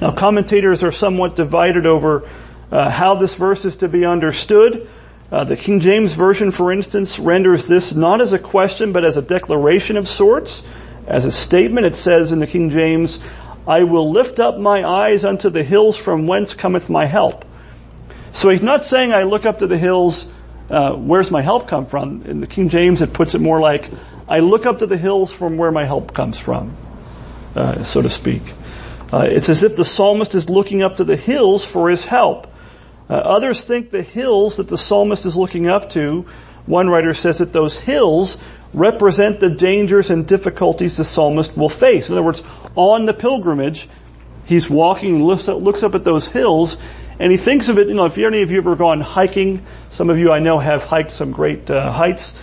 Now 0.00 0.12
commentators 0.12 0.83
are 0.83 0.91
somewhat 0.91 1.37
divided 1.37 1.85
over 1.85 2.27
uh, 2.73 2.89
how 2.89 3.17
this 3.17 3.35
verse 3.35 3.67
is 3.67 3.77
to 3.77 3.89
be 3.89 4.07
understood. 4.07 4.89
Uh, 5.31 5.45
the 5.45 5.55
King 5.55 5.81
James 5.81 6.15
Version, 6.15 6.50
for 6.50 6.73
instance, 6.73 7.19
renders 7.19 7.67
this 7.67 7.93
not 7.93 8.23
as 8.23 8.33
a 8.33 8.39
question, 8.39 8.95
but 8.95 9.05
as 9.05 9.19
a 9.19 9.23
declaration 9.23 9.99
of 9.99 10.09
sorts, 10.09 10.62
as 11.07 11.27
a 11.27 11.31
statement. 11.31 11.85
It 11.85 11.95
says 11.95 12.33
in 12.33 12.39
the 12.39 12.47
King 12.47 12.71
James, 12.71 13.21
I 13.69 13.85
will 13.85 14.11
lift 14.11 14.41
up 14.41 14.59
my 14.59 14.83
eyes 14.83 15.27
unto 15.27 15.50
the 15.50 15.62
hills 15.62 15.99
from 15.99 16.27
whence 16.27 16.55
cometh 16.55 16.89
my 16.89 17.05
help. 17.05 17.45
So 18.33 18.49
he's 18.49 18.63
not 18.63 18.85
saying 18.85 19.13
I 19.13 19.25
look 19.25 19.45
up 19.45 19.59
to 19.59 19.67
the 19.67 19.79
hills, 19.79 20.27
uh, 20.69 20.95
where's 20.95 21.31
my 21.31 21.43
help 21.43 21.69
come 21.69 21.87
from? 21.87 22.23
In 22.23 22.41
the 22.41 22.47
King 22.47 22.69
James, 22.69 23.03
it 23.03 23.13
puts 23.13 23.35
it 23.35 23.41
more 23.41 23.61
like, 23.61 23.89
I 24.29 24.39
look 24.39 24.67
up 24.67 24.79
to 24.79 24.87
the 24.87 24.97
hills 24.97 25.33
from 25.33 25.57
where 25.57 25.73
my 25.73 25.85
help 25.85 26.15
comes 26.15 26.39
from, 26.39 26.77
uh, 27.57 27.83
so 27.83 28.01
to 28.03 28.09
speak. 28.09 28.43
Uh, 29.13 29.27
it's 29.29 29.49
as 29.49 29.65
if 29.65 29.75
the 29.75 29.85
psalmist 29.85 30.37
is 30.37 30.49
looking 30.49 30.83
up 30.83 30.99
to 30.99 31.05
the 31.05 31.17
hills 31.17 31.65
for 31.65 31.91
his 31.91 32.05
help. 32.05 32.47
Uh, 33.09 33.15
others 33.15 33.65
think 33.65 33.91
the 33.91 34.03
hills 34.03 34.59
that 34.59 34.69
the 34.69 34.79
psalmist 34.79 35.27
is 35.27 35.37
looking 35.37 35.67
up 35.67 35.91
to, 35.91 36.25
one 36.67 36.89
writer 36.89 37.13
says 37.13 37.39
that 37.39 37.53
those 37.53 37.77
hills 37.77 38.39
represent 38.73 39.41
the 39.41 39.51
dangers 39.51 40.11
and 40.11 40.29
difficulties 40.29 40.97
the 40.97 41.05
psalmist 41.05 41.57
will 41.57 41.69
face. 41.69 42.09
In 42.09 42.15
other 42.15 42.23
words, 42.23 42.45
on 42.77 43.07
the 43.07 43.13
pilgrimage, 43.13 43.89
he's 44.47 44.71
walking, 44.71 45.25
looks 45.25 45.49
up, 45.49 45.61
looks 45.61 45.83
up 45.83 45.97
at 45.97 46.05
those 46.05 46.29
hills, 46.29 46.77
and 47.21 47.31
he 47.31 47.37
thinks 47.37 47.69
of 47.69 47.79
it, 47.79 47.89
you 47.89 47.95
know, 47.95 48.07
if 48.07 48.17
any 48.17 48.41
of 48.41 48.50
you 48.50 48.57
have 48.57 48.67
ever 48.67 48.77
gone 48.77 49.03
hiking, 49.03 49.65
some 49.91 50.09
of 50.09 50.19
you 50.19 50.33
I 50.33 50.39
know 50.39 50.59
have 50.59 50.85
hiked 50.85 51.11
some 51.11 51.33
great 51.33 51.71
uh, 51.71 51.93
heights, 51.93 52.35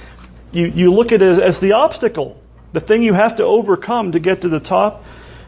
you, 0.52 0.68
you 0.68 0.94
look 0.94 1.12
at 1.12 1.22
it 1.24 1.40
as 1.40 1.60
the 1.60 1.74
obstacle, 1.74 2.40
the 2.74 2.80
thing 2.80 3.02
you 3.02 3.14
have 3.14 3.38
to 3.38 3.44
overcome 3.44 4.12
to 4.12 4.20
get 4.20 4.42
to 4.42 4.50
the 4.50 4.60
top. 4.60 5.04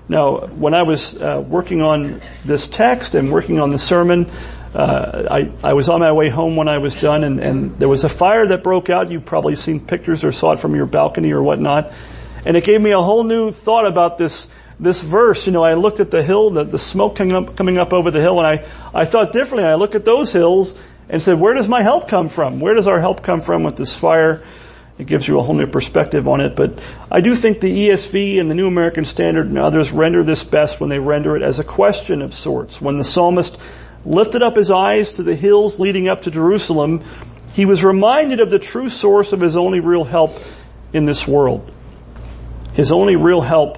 Now, 0.07 0.48
when 0.48 0.74
I 0.74 0.81
was 0.81 1.15
uh, 1.15 1.43
working 1.48 1.83
on 1.83 2.21
this 2.43 2.67
text 2.67 3.13
and 3.13 3.31
working 3.31 3.59
on 3.59 3.69
the 3.69 3.77
sermon, 3.77 4.31
uh, 4.74 5.27
I, 5.29 5.51
I 5.63 5.74
was 5.74 5.89
on 5.89 6.00
my 6.00 6.12
way 6.12 6.29
home 6.29 6.55
when 6.55 6.67
I 6.67 6.79
was 6.79 6.95
done 6.95 7.24
and, 7.24 7.39
and 7.39 7.77
there 7.79 7.88
was 7.88 8.03
a 8.03 8.09
fire 8.09 8.48
that 8.48 8.63
broke 8.63 8.89
out. 8.89 9.12
You've 9.12 9.25
probably 9.25 9.55
seen 9.55 9.79
pictures 9.79 10.24
or 10.24 10.31
saw 10.31 10.53
it 10.53 10.59
from 10.59 10.75
your 10.75 10.88
balcony 10.88 11.31
or 11.31 11.43
whatnot. 11.43 11.91
And 12.45 12.57
it 12.57 12.63
gave 12.63 12.81
me 12.81 12.91
a 12.91 13.01
whole 13.01 13.24
new 13.24 13.51
thought 13.51 13.86
about 13.86 14.17
this, 14.17 14.48
this 14.79 15.01
verse. 15.01 15.45
You 15.45 15.53
know, 15.53 15.63
I 15.63 15.74
looked 15.74 16.00
at 16.00 16.12
the 16.12 16.24
hill, 16.24 16.51
the, 16.51 16.63
the 16.63 16.79
smoke 16.79 17.15
coming 17.15 17.36
up, 17.36 17.55
coming 17.55 17.77
up 17.77 17.93
over 17.93 18.12
the 18.12 18.21
hill 18.21 18.39
and 18.39 18.48
I, 18.48 18.65
I 18.93 19.05
thought 19.05 19.33
differently. 19.33 19.69
I 19.69 19.75
looked 19.75 19.95
at 19.95 20.05
those 20.05 20.31
hills 20.31 20.74
and 21.09 21.21
said, 21.21 21.39
where 21.39 21.53
does 21.53 21.67
my 21.67 21.81
help 21.81 22.07
come 22.07 22.29
from? 22.29 22.59
Where 22.59 22.74
does 22.74 22.88
our 22.88 23.00
help 23.00 23.24
come 23.24 23.41
from 23.41 23.63
with 23.63 23.75
this 23.75 23.95
fire? 23.98 24.43
It 24.98 25.07
gives 25.07 25.27
you 25.27 25.39
a 25.39 25.43
whole 25.43 25.55
new 25.55 25.65
perspective 25.65 26.27
on 26.27 26.41
it, 26.41 26.57
but 26.57 26.77
I 27.09 27.21
do 27.21 27.33
think 27.33 27.62
the 27.62 27.88
ESV 27.88 28.39
and 28.39 28.50
the 28.50 28.53
New 28.53 28.67
American 28.67 29.05
Standard 29.05 29.48
and 29.48 29.57
others 29.57 29.93
render 29.93 30.24
this 30.24 30.43
best 30.43 30.81
when 30.81 30.89
they 30.89 31.00
render 31.00 31.38
it 31.38 31.41
as 31.41 31.57
a 31.57 31.63
question 31.63 32.21
of 32.21 32.33
sorts. 32.33 32.81
When 32.81 32.98
the 32.98 33.05
psalmist 33.05 33.57
lifted 34.05 34.43
up 34.43 34.57
his 34.57 34.69
eyes 34.69 35.13
to 35.13 35.24
the 35.24 35.36
hills 35.36 35.79
leading 35.79 36.09
up 36.09 36.21
to 36.24 36.31
Jerusalem, 36.31 37.05
he 37.53 37.65
was 37.65 37.81
reminded 37.81 38.41
of 38.41 38.51
the 38.51 38.59
true 38.59 38.89
source 38.89 39.31
of 39.31 39.39
his 39.39 39.55
only 39.55 39.79
real 39.79 40.03
help 40.03 40.31
in 40.91 41.05
this 41.05 41.25
world. 41.25 41.71
His 42.74 42.91
only 42.91 43.15
real 43.15 43.41
help 43.41 43.77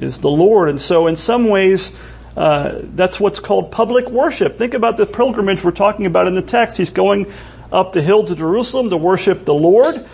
is 0.00 0.18
the 0.18 0.30
Lord. 0.30 0.68
And 0.68 0.80
so 0.80 1.06
in 1.06 1.16
some 1.16 1.48
ways, 1.48 1.92
uh, 2.36 2.80
that's 2.82 3.20
what's 3.20 3.40
called 3.40 3.70
public 3.70 4.08
worship. 4.08 4.56
Think 4.56 4.74
about 4.74 4.96
the 4.96 5.06
pilgrimage 5.06 5.62
we're 5.62 5.72
talking 5.72 6.06
about 6.06 6.26
in 6.26 6.34
the 6.34 6.42
text. 6.42 6.76
He's 6.76 6.90
going 6.90 7.32
up 7.70 7.92
the 7.92 8.02
hill 8.02 8.24
to 8.24 8.34
Jerusalem 8.34 8.90
to 8.90 8.96
worship 8.96 9.42
the 9.44 9.54
Lord. 9.54 10.06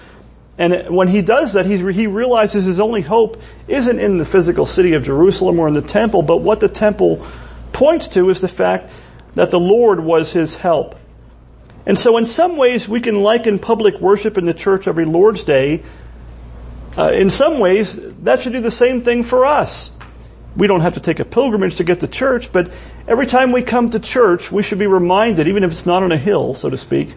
And 0.59 0.95
when 0.95 1.09
he 1.09 1.21
does 1.21 1.53
that, 1.53 1.67
he 1.67 2.07
realizes 2.07 2.65
his 2.65 2.81
only 2.81 3.03
hope 3.03 3.41
isn't 3.69 3.99
in 3.99 4.17
the 4.17 4.25
physical 4.25 4.65
city 4.65 4.95
of 4.95 5.05
Jerusalem 5.05 5.61
or 5.61 5.69
in 5.69 5.75
the 5.75 5.83
temple, 5.83 6.23
but 6.23 6.39
what 6.39 6.61
the 6.61 6.69
temple 6.69 7.27
points 7.73 8.09
to 8.09 8.31
is 8.31 8.41
the 8.41 8.49
fact 8.49 8.91
that 9.35 9.51
the 9.51 9.61
Lord 9.61 10.01
was 10.01 10.33
his 10.33 10.55
help. 10.55 10.97
And 11.85 11.99
so 11.99 12.17
in 12.17 12.25
some 12.25 12.57
ways 12.57 12.89
we 12.89 13.01
can 13.01 13.23
liken 13.23 13.59
public 13.59 14.01
worship 14.01 14.39
in 14.39 14.47
the 14.47 14.55
church 14.55 14.89
every 14.89 15.05
Lord's 15.05 15.45
Day. 15.45 15.83
Uh, 16.97 17.13
in 17.13 17.29
some 17.29 17.59
ways, 17.59 17.99
that 18.23 18.41
should 18.41 18.53
do 18.53 18.61
the 18.61 18.71
same 18.71 19.03
thing 19.03 19.23
for 19.23 19.45
us. 19.45 19.91
We 20.57 20.67
don't 20.67 20.81
have 20.81 20.95
to 20.95 21.01
take 21.01 21.21
a 21.21 21.25
pilgrimage 21.25 21.77
to 21.77 21.85
get 21.85 22.01
to 22.01 22.09
church, 22.09 22.51
but 22.51 22.71
every 23.07 23.27
time 23.27 23.53
we 23.53 23.61
come 23.61 23.91
to 23.91 24.01
church, 24.01 24.51
we 24.51 24.63
should 24.63 24.79
be 24.79 24.87
reminded, 24.87 25.49
even 25.49 25.65
if 25.65 25.73
it's 25.73 25.85
not 25.85 26.03
on 26.03 26.13
a 26.13 26.17
hill, 26.17 26.55
so 26.55 26.71
to 26.71 26.79
speak, 26.79 27.11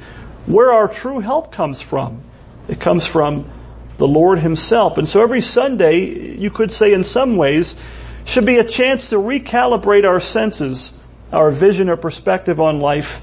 where 0.46 0.74
our 0.74 0.90
true 0.90 1.20
help 1.20 1.54
comes 1.54 1.82
from. 1.82 2.22
It 2.68 2.82
comes 2.82 3.06
from 3.06 3.50
the 3.98 4.08
Lord 4.08 4.40
Himself. 4.40 4.98
And 4.98 5.08
so 5.08 5.22
every 5.22 5.42
Sunday, 5.42 6.36
you 6.38 6.50
could 6.50 6.72
say 6.72 6.92
in 6.92 7.06
some 7.06 7.38
ways, 7.38 7.78
should 8.26 8.46
be 8.46 8.58
a 8.58 8.64
chance 8.64 9.10
to 9.10 9.16
recalibrate 9.16 10.06
our 10.06 10.20
senses, 10.20 10.92
our 11.32 11.52
vision 11.52 11.90
our 11.90 11.98
perspective 11.98 12.60
on 12.60 12.80
life, 12.82 13.22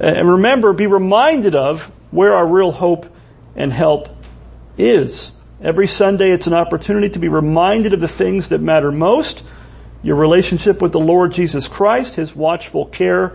and 0.00 0.28
remember, 0.28 0.72
be 0.72 0.88
reminded 0.88 1.54
of 1.54 1.90
where 2.10 2.34
our 2.34 2.46
real 2.46 2.72
hope 2.72 3.06
and 3.54 3.72
help 3.72 4.08
is. 4.76 5.30
Every 5.60 5.86
Sunday 5.86 6.30
it's 6.30 6.46
an 6.46 6.54
opportunity 6.54 7.10
to 7.10 7.18
be 7.18 7.28
reminded 7.28 7.92
of 7.92 8.00
the 8.00 8.08
things 8.08 8.48
that 8.48 8.60
matter 8.60 8.90
most, 8.90 9.42
your 10.02 10.16
relationship 10.16 10.82
with 10.82 10.92
the 10.92 11.00
Lord 11.00 11.32
Jesus 11.32 11.68
Christ, 11.68 12.16
His 12.16 12.34
watchful 12.34 12.86
care 12.86 13.32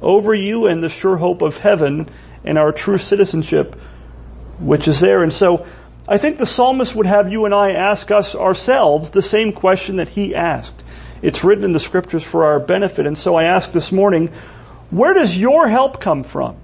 over 0.00 0.34
you, 0.34 0.66
and 0.66 0.82
the 0.82 0.88
sure 0.88 1.16
hope 1.16 1.42
of 1.42 1.58
heaven 1.58 2.08
and 2.44 2.58
our 2.58 2.72
true 2.72 2.98
citizenship 2.98 3.76
which 4.58 4.86
is 4.86 5.00
there. 5.00 5.22
And 5.22 5.32
so 5.32 5.66
I 6.06 6.18
think 6.18 6.38
the 6.38 6.46
psalmist 6.46 6.94
would 6.94 7.06
have 7.06 7.30
you 7.30 7.44
and 7.44 7.54
I 7.54 7.72
ask 7.72 8.10
us 8.10 8.34
ourselves 8.34 9.10
the 9.10 9.22
same 9.22 9.52
question 9.52 9.96
that 9.96 10.10
he 10.10 10.34
asked. 10.34 10.84
It's 11.20 11.44
written 11.44 11.64
in 11.64 11.72
the 11.72 11.80
scriptures 11.80 12.24
for 12.24 12.44
our 12.44 12.60
benefit. 12.60 13.06
And 13.06 13.16
so 13.16 13.34
I 13.34 13.44
ask 13.44 13.72
this 13.72 13.92
morning, 13.92 14.28
where 14.90 15.14
does 15.14 15.36
your 15.36 15.68
help 15.68 16.00
come 16.00 16.22
from? 16.24 16.56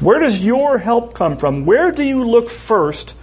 Where 0.00 0.18
does 0.18 0.40
your 0.40 0.78
help 0.78 1.14
come 1.14 1.36
from? 1.36 1.64
Where 1.64 1.92
do 1.92 2.02
you 2.02 2.24
look 2.24 2.50
first 2.50 3.14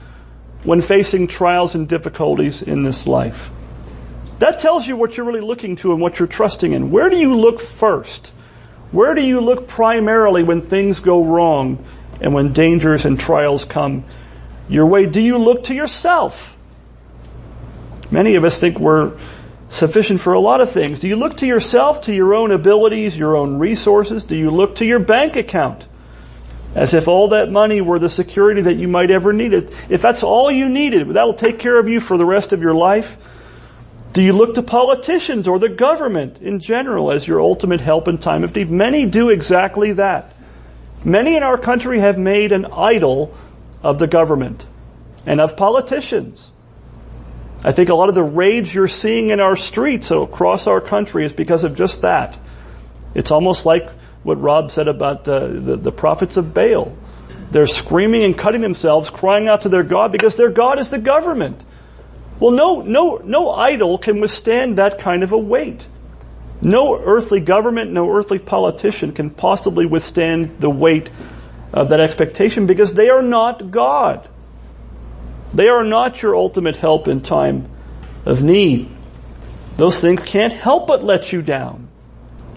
when 0.63 0.81
facing 0.81 1.27
trials 1.27 1.75
and 1.75 1.87
difficulties 1.87 2.61
in 2.61 2.81
this 2.81 3.07
life? 3.07 3.49
That 4.39 4.59
tells 4.59 4.87
you 4.87 4.95
what 4.95 5.17
you're 5.17 5.25
really 5.25 5.41
looking 5.41 5.75
to 5.77 5.91
and 5.91 6.01
what 6.01 6.19
you're 6.19 6.27
trusting 6.27 6.73
in. 6.73 6.91
Where 6.91 7.09
do 7.09 7.17
you 7.17 7.35
look 7.35 7.59
first? 7.59 8.33
Where 8.91 9.13
do 9.13 9.21
you 9.21 9.39
look 9.39 9.67
primarily 9.67 10.43
when 10.43 10.61
things 10.61 10.99
go 10.99 11.23
wrong 11.23 11.85
and 12.19 12.33
when 12.33 12.53
dangers 12.53 13.05
and 13.05 13.19
trials 13.19 13.65
come 13.65 14.03
your 14.71 14.85
way, 14.85 15.05
do 15.05 15.19
you 15.19 15.37
look 15.37 15.65
to 15.65 15.73
yourself? 15.75 16.55
Many 18.09 18.35
of 18.35 18.45
us 18.45 18.57
think 18.57 18.79
we're 18.79 19.17
sufficient 19.67 20.21
for 20.21 20.31
a 20.31 20.39
lot 20.39 20.61
of 20.61 20.71
things. 20.71 21.01
Do 21.01 21.09
you 21.09 21.17
look 21.17 21.37
to 21.37 21.45
yourself, 21.45 22.01
to 22.01 22.13
your 22.13 22.33
own 22.33 22.51
abilities, 22.51 23.17
your 23.17 23.35
own 23.35 23.59
resources? 23.59 24.23
Do 24.23 24.35
you 24.35 24.49
look 24.49 24.75
to 24.75 24.85
your 24.85 24.99
bank 24.99 25.35
account? 25.35 25.87
As 26.73 26.93
if 26.93 27.07
all 27.07 27.29
that 27.29 27.51
money 27.51 27.81
were 27.81 27.99
the 27.99 28.09
security 28.09 28.61
that 28.61 28.75
you 28.75 28.87
might 28.87 29.11
ever 29.11 29.33
need. 29.33 29.53
If 29.53 30.01
that's 30.01 30.23
all 30.23 30.49
you 30.49 30.69
needed, 30.69 31.09
that'll 31.09 31.33
take 31.33 31.59
care 31.59 31.77
of 31.77 31.89
you 31.89 31.99
for 31.99 32.17
the 32.17 32.25
rest 32.25 32.53
of 32.53 32.61
your 32.61 32.73
life. 32.73 33.17
Do 34.13 34.21
you 34.21 34.33
look 34.33 34.55
to 34.55 34.63
politicians 34.63 35.47
or 35.47 35.59
the 35.59 35.69
government 35.69 36.41
in 36.41 36.59
general 36.59 37.11
as 37.11 37.27
your 37.27 37.41
ultimate 37.41 37.81
help 37.81 38.07
in 38.07 38.17
time 38.17 38.43
of 38.43 38.55
need? 38.55 38.69
Many 38.69 39.05
do 39.05 39.29
exactly 39.29 39.93
that. 39.93 40.33
Many 41.03 41.35
in 41.35 41.43
our 41.43 41.57
country 41.57 41.99
have 41.99 42.17
made 42.17 42.51
an 42.51 42.65
idol 42.65 43.33
of 43.81 43.99
the 43.99 44.07
government 44.07 44.65
and 45.25 45.39
of 45.39 45.57
politicians. 45.57 46.51
I 47.63 47.71
think 47.71 47.89
a 47.89 47.95
lot 47.95 48.09
of 48.09 48.15
the 48.15 48.23
rage 48.23 48.73
you're 48.73 48.87
seeing 48.87 49.29
in 49.29 49.39
our 49.39 49.55
streets 49.55 50.11
across 50.11 50.67
our 50.67 50.81
country 50.81 51.25
is 51.25 51.33
because 51.33 51.63
of 51.63 51.75
just 51.75 52.01
that. 52.01 52.37
It's 53.13 53.31
almost 53.31 53.65
like 53.65 53.89
what 54.23 54.39
Rob 54.39 54.71
said 54.71 54.87
about 54.87 55.23
the, 55.23 55.47
the, 55.47 55.75
the 55.77 55.91
prophets 55.91 56.37
of 56.37 56.53
Baal. 56.53 56.95
They're 57.51 57.67
screaming 57.67 58.23
and 58.23 58.37
cutting 58.37 58.61
themselves, 58.61 59.09
crying 59.09 59.47
out 59.47 59.61
to 59.61 59.69
their 59.69 59.83
God 59.83 60.11
because 60.11 60.37
their 60.37 60.49
God 60.49 60.79
is 60.79 60.89
the 60.89 60.99
government. 60.99 61.63
Well, 62.39 62.51
no, 62.51 62.81
no, 62.81 63.17
no 63.23 63.51
idol 63.51 63.97
can 63.97 64.21
withstand 64.21 64.77
that 64.77 64.99
kind 64.99 65.23
of 65.23 65.31
a 65.31 65.37
weight. 65.37 65.87
No 66.61 66.99
earthly 66.99 67.39
government, 67.39 67.91
no 67.91 68.09
earthly 68.09 68.39
politician 68.39 69.11
can 69.11 69.29
possibly 69.29 69.85
withstand 69.85 70.59
the 70.59 70.69
weight 70.69 71.09
of 71.73 71.89
that 71.89 71.99
expectation 71.99 72.67
because 72.67 72.93
they 72.93 73.09
are 73.09 73.21
not 73.21 73.71
God. 73.71 74.27
They 75.53 75.67
are 75.67 75.83
not 75.83 76.21
your 76.21 76.35
ultimate 76.35 76.77
help 76.77 77.07
in 77.07 77.21
time 77.21 77.69
of 78.25 78.41
need. 78.41 78.89
Those 79.75 79.99
things 79.99 80.21
can't 80.21 80.53
help 80.53 80.87
but 80.87 81.03
let 81.03 81.33
you 81.33 81.41
down. 81.41 81.90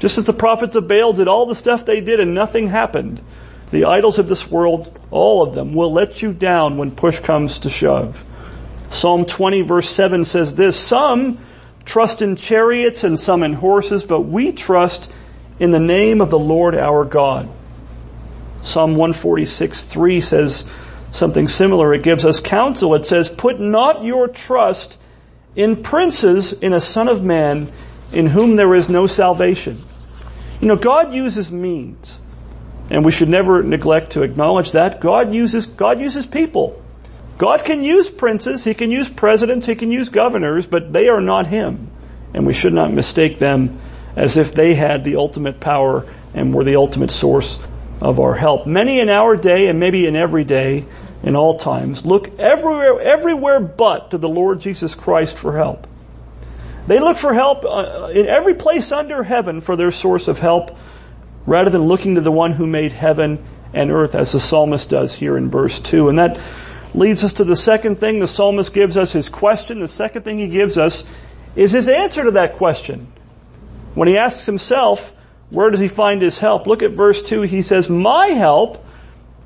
Just 0.04 0.18
as 0.18 0.26
the 0.26 0.34
prophets 0.34 0.76
of 0.76 0.86
Baal 0.86 1.14
did 1.14 1.28
all 1.28 1.46
the 1.46 1.54
stuff 1.54 1.86
they 1.86 2.02
did 2.02 2.20
and 2.20 2.34
nothing 2.34 2.66
happened, 2.66 3.22
the 3.70 3.86
idols 3.86 4.18
of 4.18 4.28
this 4.28 4.50
world, 4.50 5.00
all 5.10 5.42
of 5.42 5.54
them, 5.54 5.72
will 5.72 5.94
let 5.94 6.20
you 6.20 6.34
down 6.34 6.76
when 6.76 6.90
push 6.90 7.20
comes 7.20 7.60
to 7.60 7.70
shove. 7.70 8.22
Psalm 8.90 9.24
20 9.24 9.62
verse 9.62 9.88
7 9.88 10.26
says 10.26 10.54
this, 10.56 10.78
Some 10.78 11.38
trust 11.86 12.20
in 12.20 12.36
chariots 12.36 13.02
and 13.02 13.18
some 13.18 13.42
in 13.42 13.54
horses, 13.54 14.04
but 14.04 14.20
we 14.20 14.52
trust 14.52 15.10
in 15.58 15.70
the 15.70 15.80
name 15.80 16.20
of 16.20 16.28
the 16.28 16.38
Lord 16.38 16.74
our 16.74 17.06
God. 17.06 17.48
Psalm 18.60 18.96
146 18.96 19.84
3 19.84 20.20
says 20.20 20.64
something 21.12 21.48
similar. 21.48 21.94
It 21.94 22.02
gives 22.02 22.26
us 22.26 22.40
counsel. 22.40 22.94
It 22.94 23.06
says, 23.06 23.30
put 23.30 23.58
not 23.58 24.04
your 24.04 24.28
trust 24.28 24.98
in 25.56 25.82
princes, 25.82 26.52
in 26.52 26.74
a 26.74 26.80
son 26.82 27.08
of 27.08 27.24
man, 27.24 27.72
in 28.12 28.26
whom 28.26 28.56
there 28.56 28.74
is 28.74 28.90
no 28.90 29.06
salvation. 29.06 29.78
You 30.60 30.68
know, 30.68 30.76
God 30.76 31.12
uses 31.12 31.50
means. 31.52 32.18
And 32.90 33.04
we 33.04 33.12
should 33.12 33.28
never 33.28 33.62
neglect 33.62 34.10
to 34.12 34.22
acknowledge 34.22 34.72
that. 34.72 35.00
God 35.00 35.32
uses, 35.32 35.66
God 35.66 36.00
uses 36.00 36.26
people. 36.26 36.82
God 37.38 37.64
can 37.64 37.82
use 37.82 38.10
princes, 38.10 38.62
He 38.62 38.74
can 38.74 38.90
use 38.90 39.08
presidents, 39.08 39.66
He 39.66 39.74
can 39.74 39.90
use 39.90 40.08
governors, 40.08 40.66
but 40.66 40.92
they 40.92 41.08
are 41.08 41.20
not 41.20 41.46
Him. 41.46 41.90
And 42.32 42.46
we 42.46 42.52
should 42.52 42.72
not 42.72 42.92
mistake 42.92 43.38
them 43.38 43.80
as 44.16 44.36
if 44.36 44.54
they 44.54 44.74
had 44.74 45.02
the 45.02 45.16
ultimate 45.16 45.60
power 45.60 46.06
and 46.34 46.54
were 46.54 46.64
the 46.64 46.76
ultimate 46.76 47.10
source 47.10 47.58
of 48.00 48.20
our 48.20 48.34
help. 48.34 48.66
Many 48.66 49.00
in 49.00 49.08
our 49.08 49.36
day, 49.36 49.66
and 49.66 49.80
maybe 49.80 50.06
in 50.06 50.14
every 50.14 50.44
day, 50.44 50.84
in 51.22 51.36
all 51.36 51.58
times, 51.58 52.04
look 52.04 52.38
everywhere, 52.38 53.00
everywhere 53.00 53.60
but 53.60 54.10
to 54.10 54.18
the 54.18 54.28
Lord 54.28 54.60
Jesus 54.60 54.94
Christ 54.94 55.36
for 55.36 55.56
help. 55.56 55.86
They 56.86 57.00
look 57.00 57.16
for 57.16 57.32
help 57.32 57.64
uh, 57.64 58.10
in 58.12 58.26
every 58.26 58.54
place 58.54 58.92
under 58.92 59.22
heaven 59.22 59.60
for 59.60 59.76
their 59.76 59.90
source 59.90 60.28
of 60.28 60.38
help, 60.38 60.76
rather 61.46 61.70
than 61.70 61.82
looking 61.82 62.16
to 62.16 62.20
the 62.20 62.32
one 62.32 62.52
who 62.52 62.66
made 62.66 62.92
heaven 62.92 63.44
and 63.72 63.90
earth, 63.90 64.14
as 64.14 64.32
the 64.32 64.40
psalmist 64.40 64.90
does 64.90 65.14
here 65.14 65.36
in 65.36 65.50
verse 65.50 65.80
2. 65.80 66.08
And 66.08 66.18
that 66.18 66.38
leads 66.94 67.24
us 67.24 67.34
to 67.34 67.44
the 67.44 67.56
second 67.56 68.00
thing. 68.00 68.18
The 68.18 68.28
psalmist 68.28 68.72
gives 68.72 68.96
us 68.96 69.12
his 69.12 69.28
question. 69.28 69.80
The 69.80 69.88
second 69.88 70.22
thing 70.22 70.38
he 70.38 70.48
gives 70.48 70.78
us 70.78 71.04
is 71.56 71.72
his 71.72 71.88
answer 71.88 72.24
to 72.24 72.32
that 72.32 72.54
question. 72.54 73.12
When 73.94 74.08
he 74.08 74.18
asks 74.18 74.46
himself, 74.46 75.14
where 75.50 75.70
does 75.70 75.80
he 75.80 75.88
find 75.88 76.20
his 76.20 76.38
help? 76.38 76.66
Look 76.66 76.82
at 76.82 76.92
verse 76.92 77.22
2. 77.22 77.42
He 77.42 77.62
says, 77.62 77.88
My 77.88 78.28
help, 78.28 78.84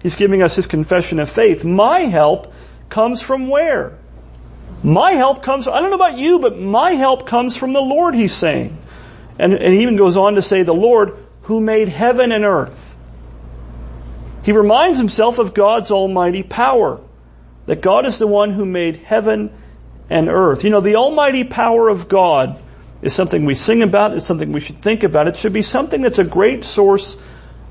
he's 0.02 0.16
giving 0.16 0.42
us 0.42 0.54
his 0.54 0.66
confession 0.66 1.20
of 1.20 1.30
faith. 1.30 1.64
My 1.64 2.00
help 2.00 2.52
comes 2.88 3.20
from 3.20 3.48
where? 3.48 3.97
My 4.82 5.12
help 5.12 5.42
comes, 5.42 5.66
I 5.66 5.80
don't 5.80 5.90
know 5.90 5.96
about 5.96 6.18
you, 6.18 6.38
but 6.38 6.58
my 6.58 6.92
help 6.92 7.26
comes 7.26 7.56
from 7.56 7.72
the 7.72 7.80
Lord, 7.80 8.14
he's 8.14 8.32
saying. 8.32 8.78
And, 9.38 9.54
and 9.54 9.74
he 9.74 9.82
even 9.82 9.96
goes 9.96 10.16
on 10.16 10.36
to 10.36 10.42
say, 10.42 10.62
the 10.62 10.74
Lord 10.74 11.16
who 11.42 11.60
made 11.60 11.88
heaven 11.88 12.32
and 12.32 12.44
earth. 12.44 12.94
He 14.44 14.52
reminds 14.52 14.98
himself 14.98 15.38
of 15.38 15.54
God's 15.54 15.90
almighty 15.90 16.42
power 16.42 17.00
that 17.66 17.80
God 17.80 18.06
is 18.06 18.18
the 18.18 18.26
one 18.26 18.52
who 18.52 18.64
made 18.64 18.96
heaven 18.96 19.52
and 20.08 20.28
earth. 20.28 20.64
You 20.64 20.70
know, 20.70 20.80
the 20.80 20.96
almighty 20.96 21.44
power 21.44 21.88
of 21.88 22.08
God 22.08 22.60
is 23.02 23.14
something 23.14 23.44
we 23.44 23.54
sing 23.54 23.82
about, 23.82 24.14
it's 24.14 24.26
something 24.26 24.52
we 24.52 24.60
should 24.60 24.80
think 24.80 25.02
about. 25.02 25.28
It 25.28 25.36
should 25.36 25.52
be 25.52 25.62
something 25.62 26.00
that's 26.00 26.18
a 26.18 26.24
great 26.24 26.64
source 26.64 27.18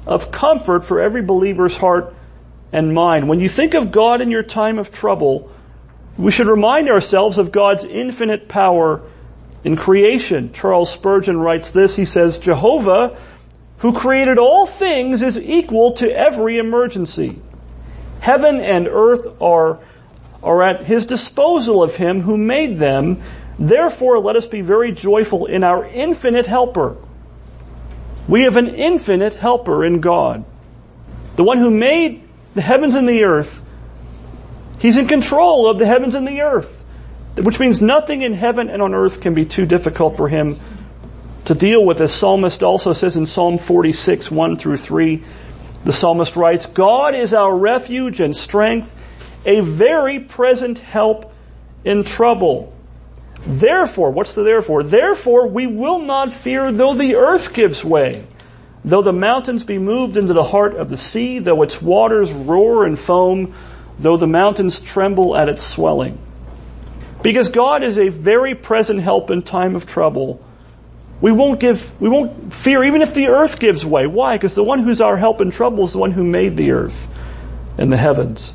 of 0.06 0.32
comfort 0.32 0.86
for 0.86 1.02
every 1.02 1.22
believer's 1.22 1.78
heart 1.78 2.16
and 2.72 2.94
mind. 2.94 3.28
When 3.28 3.40
you 3.40 3.50
think 3.50 3.74
of 3.74 3.92
God 3.92 4.22
in 4.22 4.32
your 4.32 4.44
time 4.44 4.78
of 4.78 4.92
trouble, 4.92 5.52
we 6.18 6.32
should 6.32 6.48
remind 6.48 6.90
ourselves 6.90 7.38
of 7.38 7.52
God's 7.52 7.84
infinite 7.84 8.48
power 8.48 9.02
in 9.64 9.76
creation. 9.76 10.52
Charles 10.54 10.92
Spurgeon 10.92 11.38
writes 11.38 11.72
this, 11.72 11.96
he 11.96 12.06
says, 12.06 12.40
Jehovah, 12.40 13.18
who 13.80 13.94
created 13.94 14.38
all 14.38 14.66
things, 14.66 15.22
is 15.22 15.38
equal 15.38 15.94
to 15.94 16.12
every 16.12 16.58
emergency. 16.58 17.40
Heaven 18.20 18.60
and 18.60 18.88
earth 18.88 19.28
are, 19.40 19.80
are 20.42 20.64
at 20.64 20.86
his 20.86 21.06
disposal 21.06 21.84
of 21.84 21.96
him 21.96 22.22
who 22.22 22.38
made 22.38 22.80
them. 22.80 23.22
Therefore, 23.60 24.20
let 24.20 24.36
us 24.36 24.48
be 24.48 24.62
very 24.62 24.92
joyful 24.92 25.46
in 25.46 25.64
our 25.64 25.86
infinite 25.86 26.48
helper. 26.48 26.98
We 28.28 28.44
have 28.44 28.58
an 28.58 28.68
infinite 28.68 29.36
helper 29.36 29.86
in 29.86 30.02
God. 30.02 30.46
The 31.36 31.44
one 31.44 31.60
who 31.60 31.70
made 31.70 32.28
the 32.56 32.62
heavens 32.62 32.96
and 32.96 33.08
the 33.08 33.24
earth. 33.24 33.62
He's 34.80 34.98
in 34.98 35.08
control 35.08 35.68
of 35.68 35.80
the 35.80 35.86
heavens 35.86 36.16
and 36.16 36.28
the 36.28 36.42
earth. 36.42 36.84
Which 37.36 37.60
means 37.60 37.82
nothing 37.82 38.24
in 38.24 38.34
heaven 38.34 38.70
and 38.70 38.82
on 38.82 38.96
earth 38.96 39.22
can 39.22 39.36
be 39.36 39.46
too 39.46 39.66
difficult 39.66 40.18
for 40.18 40.28
him 40.28 40.60
to 41.46 41.54
deal 41.54 41.86
with. 41.86 42.02
As 42.02 42.12
psalmist 42.12 42.64
also 42.64 42.94
says 42.94 43.16
in 43.16 43.26
Psalm 43.26 43.60
46, 43.60 44.32
1 44.32 44.56
through 44.56 44.78
3, 44.78 45.24
the 45.84 45.94
psalmist 45.94 46.36
writes, 46.36 46.66
God 46.66 47.14
is 47.14 47.34
our 47.34 47.56
refuge 47.56 48.20
and 48.20 48.36
strength, 48.36 48.94
a 49.46 49.60
very 49.60 50.20
present 50.20 50.80
help 50.80 51.32
in 51.86 52.04
trouble. 52.04 52.74
Therefore, 53.46 54.12
what's 54.12 54.34
the 54.34 54.44
therefore? 54.44 54.84
Therefore, 54.84 55.48
we 55.48 55.68
will 55.68 56.00
not 56.00 56.32
fear 56.32 56.72
though 56.72 56.96
the 56.96 57.16
earth 57.16 57.54
gives 57.54 57.86
way, 57.86 58.26
though 58.84 59.04
the 59.04 59.14
mountains 59.14 59.64
be 59.64 59.78
moved 59.78 60.18
into 60.18 60.34
the 60.34 60.44
heart 60.44 60.76
of 60.76 60.90
the 60.90 60.98
sea, 60.98 61.40
though 61.40 61.62
its 61.62 61.82
waters 61.82 62.32
roar 62.34 62.84
and 62.84 63.00
foam, 63.00 63.54
though 64.00 64.18
the 64.18 64.28
mountains 64.28 64.80
tremble 64.80 65.36
at 65.36 65.50
its 65.50 65.64
swelling. 65.64 66.20
Because 67.22 67.50
God 67.50 67.84
is 67.84 67.98
a 67.98 68.10
very 68.10 68.56
present 68.56 69.02
help 69.02 69.32
in 69.32 69.42
time 69.42 69.76
of 69.76 69.86
trouble. 69.86 70.44
We 71.20 71.32
won't 71.32 71.60
give, 71.60 72.00
we 72.00 72.10
won't 72.10 72.54
fear 72.54 72.84
even 72.84 73.02
if 73.02 73.14
the 73.14 73.30
earth 73.30 73.60
gives 73.60 73.86
way. 73.86 74.06
Why? 74.06 74.38
Because 74.38 74.54
the 74.54 74.64
one 74.64 74.80
who's 74.80 75.02
our 75.02 75.18
help 75.18 75.42
in 75.42 75.50
trouble 75.50 75.84
is 75.86 75.94
the 75.94 75.98
one 75.98 76.12
who 76.12 76.24
made 76.24 76.58
the 76.58 76.72
earth 76.72 77.10
and 77.78 77.92
the 77.92 77.98
heavens. 77.98 78.54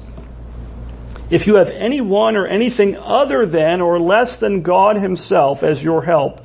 If 1.28 1.46
you 1.46 1.56
have 1.56 1.70
anyone 1.70 2.36
or 2.36 2.46
anything 2.46 2.96
other 2.96 3.46
than 3.46 3.80
or 3.80 3.98
less 3.98 4.36
than 4.36 4.62
God 4.62 4.96
himself 4.96 5.62
as 5.62 5.82
your 5.82 6.02
help, 6.02 6.44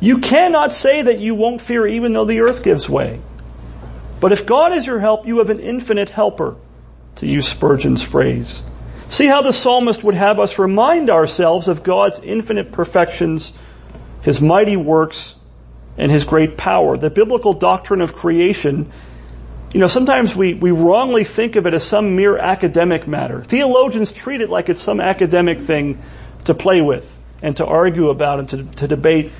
you 0.00 0.18
cannot 0.18 0.72
say 0.72 1.02
that 1.02 1.18
you 1.18 1.34
won't 1.34 1.60
fear 1.60 1.86
even 1.86 2.12
though 2.12 2.24
the 2.24 2.40
earth 2.40 2.62
gives 2.62 2.88
way. 2.88 3.20
But 4.20 4.32
if 4.32 4.46
God 4.46 4.72
is 4.72 4.86
your 4.86 5.00
help, 5.00 5.26
you 5.26 5.38
have 5.38 5.50
an 5.50 5.60
infinite 5.60 6.10
helper, 6.10 6.56
to 7.16 7.26
use 7.26 7.46
Spurgeon's 7.46 8.02
phrase. 8.02 8.62
See 9.08 9.26
how 9.26 9.42
the 9.42 9.52
psalmist 9.52 10.02
would 10.04 10.14
have 10.14 10.40
us 10.40 10.58
remind 10.58 11.10
ourselves 11.10 11.68
of 11.68 11.82
God's 11.82 12.18
infinite 12.20 12.72
perfections, 12.72 13.52
His 14.22 14.40
mighty 14.40 14.76
works, 14.76 15.34
and 15.98 16.10
His 16.10 16.24
great 16.24 16.56
power. 16.56 16.96
The 16.96 17.10
biblical 17.10 17.52
doctrine 17.52 18.00
of 18.00 18.14
creation 18.14 18.90
you 19.72 19.80
know, 19.80 19.86
sometimes 19.86 20.36
we, 20.36 20.52
we 20.52 20.70
wrongly 20.70 21.24
think 21.24 21.56
of 21.56 21.66
it 21.66 21.72
as 21.72 21.82
some 21.82 22.14
mere 22.14 22.36
academic 22.36 23.08
matter. 23.08 23.42
Theologians 23.42 24.12
treat 24.12 24.42
it 24.42 24.50
like 24.50 24.68
it's 24.68 24.82
some 24.82 25.00
academic 25.00 25.60
thing 25.60 26.02
to 26.44 26.52
play 26.52 26.82
with 26.82 27.10
and 27.40 27.56
to 27.56 27.64
argue 27.64 28.10
about 28.10 28.38
and 28.38 28.48
to, 28.50 28.64
to 28.64 28.88
debate 28.88 29.32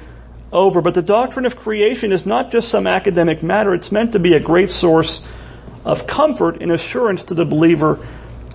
over. 0.51 0.81
But 0.81 0.95
the 0.95 1.03
doctrine 1.03 1.45
of 1.45 1.57
creation 1.57 2.13
is 2.13 2.25
not 2.25 2.51
just 2.51 2.69
some 2.69 2.87
academic 2.87 3.43
matter. 3.43 3.75
It's 3.75 3.93
meant 3.93 4.13
to 4.13 4.19
be 4.19 4.33
a 4.33 4.41
great 4.41 4.71
source 4.71 5.21
of 5.85 6.07
comfort 6.07 6.63
and 6.63 6.71
assurance 6.71 7.25
to 7.25 7.35
the 7.35 7.45
believer 7.45 8.07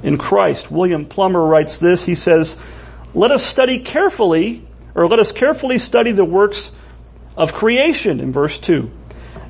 in 0.03 0.17
Christ. 0.17 0.71
William 0.71 1.05
Plumer 1.05 1.43
writes 1.43 1.79
this. 1.79 2.03
He 2.03 2.15
says, 2.15 2.57
let 3.13 3.31
us 3.31 3.43
study 3.43 3.79
carefully, 3.79 4.65
or 4.95 5.07
let 5.07 5.19
us 5.19 5.31
carefully 5.31 5.79
study 5.79 6.11
the 6.11 6.25
works 6.25 6.71
of 7.35 7.53
creation 7.53 8.19
in 8.19 8.31
verse 8.31 8.57
2 8.57 8.91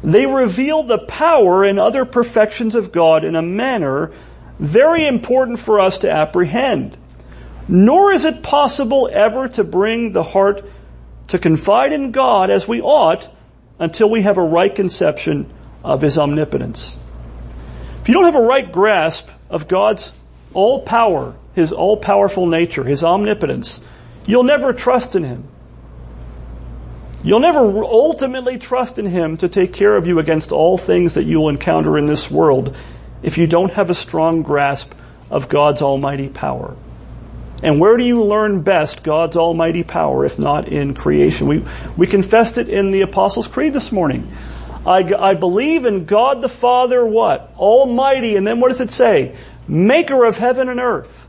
they 0.04 0.26
reveal 0.26 0.84
the 0.84 1.00
power 1.00 1.64
and 1.64 1.80
other 1.80 2.06
perfections 2.06 2.76
of 2.76 2.92
God 2.92 3.26
in 3.26 3.36
a 3.36 3.42
manner 3.42 4.12
very 4.60 5.06
important 5.06 5.60
for 5.60 5.80
us 5.80 6.00
to 6.00 6.12
apprehend. 6.12 6.98
Nor 7.68 8.12
is 8.12 8.24
it 8.24 8.44
possible 8.44 9.10
ever 9.12 9.48
to 9.50 9.64
bring 9.64 10.12
the 10.12 10.24
heart 10.24 10.64
to 11.28 11.40
confide 11.40 11.94
in 11.94 12.12
God 12.12 12.50
as 12.50 12.68
we 12.68 12.82
ought 12.82 13.28
until 13.80 14.10
we 14.10 14.22
have 14.22 14.38
a 14.38 14.44
right 14.44 14.74
conception 14.74 15.52
of 15.84 16.02
His 16.02 16.18
omnipotence. 16.18 16.98
If 18.08 18.12
you 18.12 18.14
don't 18.14 18.34
have 18.34 18.42
a 18.42 18.48
right 18.48 18.72
grasp 18.72 19.28
of 19.50 19.68
God's 19.68 20.14
all 20.54 20.80
power, 20.84 21.36
His 21.56 21.74
all 21.74 21.98
powerful 21.98 22.46
nature, 22.46 22.86
His 22.86 23.04
omnipotence, 23.04 23.82
you'll 24.26 24.46
never 24.46 24.72
trust 24.72 25.18
in 25.18 25.26
Him. 25.26 25.44
You'll 27.22 27.42
never 27.42 27.84
ultimately 27.84 28.60
trust 28.60 28.98
in 28.98 29.08
Him 29.08 29.36
to 29.40 29.50
take 29.50 29.74
care 29.74 29.98
of 29.98 30.08
you 30.08 30.20
against 30.20 30.54
all 30.54 30.78
things 30.78 31.16
that 31.16 31.26
you'll 31.26 31.50
encounter 31.50 31.98
in 31.98 32.06
this 32.06 32.32
world 32.32 32.78
if 33.24 33.38
you 33.38 33.46
don't 33.46 33.74
have 33.74 33.90
a 33.90 33.94
strong 33.94 34.42
grasp 34.42 34.94
of 35.30 35.50
God's 35.50 35.82
almighty 35.82 36.30
power. 36.30 36.78
And 37.62 37.78
where 37.78 37.98
do 37.98 38.06
you 38.06 38.24
learn 38.24 38.62
best 38.62 39.04
God's 39.04 39.36
almighty 39.36 39.84
power 39.84 40.24
if 40.24 40.40
not 40.40 40.70
in 40.70 40.94
creation? 40.94 41.48
We, 41.48 41.66
we 41.98 42.08
confessed 42.08 42.58
it 42.58 42.70
in 42.70 42.92
the 42.92 43.02
Apostles' 43.02 43.50
Creed 43.50 43.74
this 43.74 43.92
morning. 43.92 44.32
I, 44.88 45.32
I 45.32 45.34
believe 45.34 45.86
in 45.86 46.06
God 46.06 46.42
the 46.42 46.48
Father, 46.48 47.06
what? 47.06 47.54
Almighty, 47.58 48.38
and 48.38 48.48
then 48.48 48.62
what 48.62 48.70
does 48.70 48.80
it 48.80 48.90
say? 48.90 49.36
Maker 49.68 50.24
of 50.24 50.38
heaven 50.38 50.70
and 50.70 50.80
earth. 50.80 51.28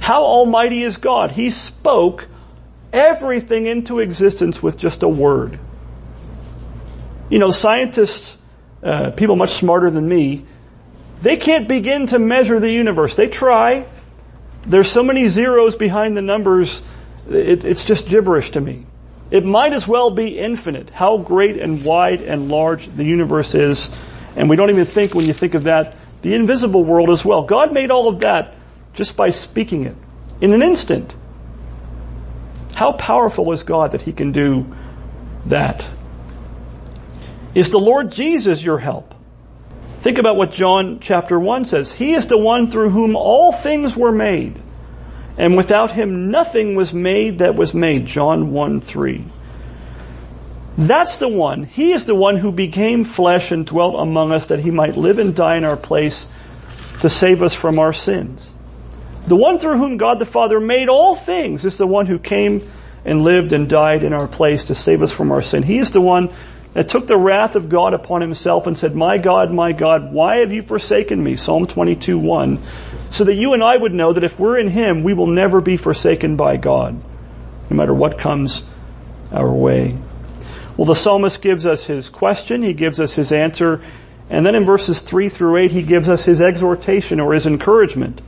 How 0.00 0.24
almighty 0.24 0.82
is 0.82 0.96
God? 0.96 1.30
He 1.30 1.50
spoke 1.50 2.26
everything 2.92 3.66
into 3.66 4.00
existence 4.00 4.60
with 4.60 4.76
just 4.76 5.04
a 5.04 5.08
word. 5.08 5.60
You 7.28 7.38
know, 7.38 7.52
scientists, 7.52 8.36
uh, 8.82 9.12
people 9.12 9.36
much 9.36 9.50
smarter 9.50 9.88
than 9.88 10.08
me, 10.08 10.44
they 11.22 11.36
can't 11.36 11.68
begin 11.68 12.06
to 12.06 12.18
measure 12.18 12.58
the 12.58 12.72
universe. 12.72 13.14
They 13.14 13.28
try. 13.28 13.86
There's 14.66 14.90
so 14.90 15.04
many 15.04 15.28
zeros 15.28 15.76
behind 15.76 16.16
the 16.16 16.22
numbers, 16.22 16.82
it, 17.28 17.64
it's 17.64 17.84
just 17.84 18.08
gibberish 18.08 18.50
to 18.52 18.60
me. 18.60 18.86
It 19.30 19.44
might 19.44 19.72
as 19.72 19.86
well 19.86 20.10
be 20.10 20.38
infinite, 20.38 20.90
how 20.90 21.18
great 21.18 21.56
and 21.56 21.84
wide 21.84 22.20
and 22.20 22.48
large 22.48 22.88
the 22.88 23.04
universe 23.04 23.54
is. 23.54 23.90
And 24.36 24.50
we 24.50 24.56
don't 24.56 24.70
even 24.70 24.84
think 24.84 25.14
when 25.14 25.26
you 25.26 25.32
think 25.32 25.54
of 25.54 25.64
that, 25.64 25.96
the 26.22 26.34
invisible 26.34 26.84
world 26.84 27.10
as 27.10 27.24
well. 27.24 27.44
God 27.44 27.72
made 27.72 27.90
all 27.90 28.08
of 28.08 28.20
that 28.20 28.56
just 28.94 29.16
by 29.16 29.30
speaking 29.30 29.84
it 29.84 29.96
in 30.40 30.52
an 30.52 30.62
instant. 30.62 31.14
How 32.74 32.92
powerful 32.92 33.52
is 33.52 33.62
God 33.62 33.92
that 33.92 34.02
He 34.02 34.12
can 34.12 34.32
do 34.32 34.66
that? 35.46 35.88
Is 37.54 37.70
the 37.70 37.78
Lord 37.78 38.10
Jesus 38.10 38.62
your 38.62 38.78
help? 38.78 39.14
Think 40.00 40.18
about 40.18 40.36
what 40.36 40.50
John 40.50 40.98
chapter 41.00 41.38
1 41.38 41.66
says. 41.66 41.92
He 41.92 42.14
is 42.14 42.26
the 42.26 42.38
one 42.38 42.68
through 42.68 42.90
whom 42.90 43.16
all 43.16 43.52
things 43.52 43.96
were 43.96 44.12
made. 44.12 44.60
And 45.40 45.56
without 45.56 45.92
him 45.92 46.30
nothing 46.30 46.74
was 46.74 46.92
made 46.92 47.38
that 47.38 47.56
was 47.56 47.72
made. 47.72 48.04
John 48.04 48.52
1 48.52 48.82
3. 48.82 49.24
That's 50.76 51.16
the 51.16 51.28
one. 51.28 51.62
He 51.62 51.92
is 51.92 52.04
the 52.04 52.14
one 52.14 52.36
who 52.36 52.52
became 52.52 53.04
flesh 53.04 53.50
and 53.50 53.64
dwelt 53.64 53.94
among 53.98 54.32
us 54.32 54.46
that 54.46 54.60
he 54.60 54.70
might 54.70 54.98
live 54.98 55.18
and 55.18 55.34
die 55.34 55.56
in 55.56 55.64
our 55.64 55.78
place 55.78 56.28
to 57.00 57.08
save 57.08 57.42
us 57.42 57.54
from 57.54 57.78
our 57.78 57.94
sins. 57.94 58.52
The 59.28 59.36
one 59.36 59.58
through 59.58 59.78
whom 59.78 59.96
God 59.96 60.18
the 60.18 60.26
Father 60.26 60.60
made 60.60 60.90
all 60.90 61.16
things 61.16 61.64
is 61.64 61.78
the 61.78 61.86
one 61.86 62.04
who 62.04 62.18
came 62.18 62.70
and 63.06 63.22
lived 63.22 63.52
and 63.52 63.66
died 63.66 64.04
in 64.04 64.12
our 64.12 64.28
place 64.28 64.66
to 64.66 64.74
save 64.74 65.00
us 65.00 65.10
from 65.10 65.32
our 65.32 65.40
sin. 65.40 65.62
He 65.62 65.78
is 65.78 65.90
the 65.90 66.02
one 66.02 66.28
that 66.72 66.88
took 66.88 67.06
the 67.06 67.16
wrath 67.16 67.56
of 67.56 67.68
God 67.68 67.94
upon 67.94 68.20
himself 68.20 68.66
and 68.66 68.76
said, 68.76 68.94
My 68.94 69.18
God, 69.18 69.52
my 69.52 69.72
God, 69.72 70.12
why 70.12 70.38
have 70.38 70.52
you 70.52 70.62
forsaken 70.62 71.22
me? 71.22 71.36
Psalm 71.36 71.66
22, 71.66 72.18
1. 72.18 72.62
So 73.10 73.24
that 73.24 73.34
you 73.34 73.54
and 73.54 73.62
I 73.62 73.76
would 73.76 73.92
know 73.92 74.12
that 74.12 74.22
if 74.22 74.38
we're 74.38 74.56
in 74.56 74.68
Him, 74.68 75.02
we 75.02 75.14
will 75.14 75.26
never 75.26 75.60
be 75.60 75.76
forsaken 75.76 76.36
by 76.36 76.56
God, 76.56 77.02
no 77.68 77.76
matter 77.76 77.92
what 77.92 78.18
comes 78.18 78.62
our 79.32 79.50
way. 79.50 79.96
Well, 80.76 80.86
the 80.86 80.94
psalmist 80.94 81.42
gives 81.42 81.66
us 81.66 81.84
his 81.84 82.08
question, 82.08 82.62
he 82.62 82.72
gives 82.72 83.00
us 83.00 83.12
his 83.12 83.32
answer, 83.32 83.82
and 84.30 84.46
then 84.46 84.54
in 84.54 84.64
verses 84.64 85.00
3 85.00 85.28
through 85.28 85.56
8, 85.56 85.70
he 85.72 85.82
gives 85.82 86.08
us 86.08 86.24
his 86.24 86.40
exhortation 86.40 87.18
or 87.18 87.34
his 87.34 87.46
encouragement. 87.46 88.22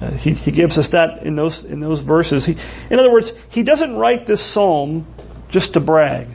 Uh, 0.00 0.12
he, 0.12 0.32
he 0.32 0.52
gives 0.52 0.78
us 0.78 0.90
that 0.90 1.24
in 1.24 1.34
those, 1.34 1.64
in 1.64 1.80
those 1.80 2.00
verses. 2.00 2.46
He, 2.46 2.56
in 2.88 3.00
other 3.00 3.10
words, 3.10 3.32
he 3.50 3.64
doesn't 3.64 3.96
write 3.96 4.26
this 4.26 4.40
psalm 4.40 5.06
just 5.48 5.72
to 5.72 5.80
brag. 5.80 6.28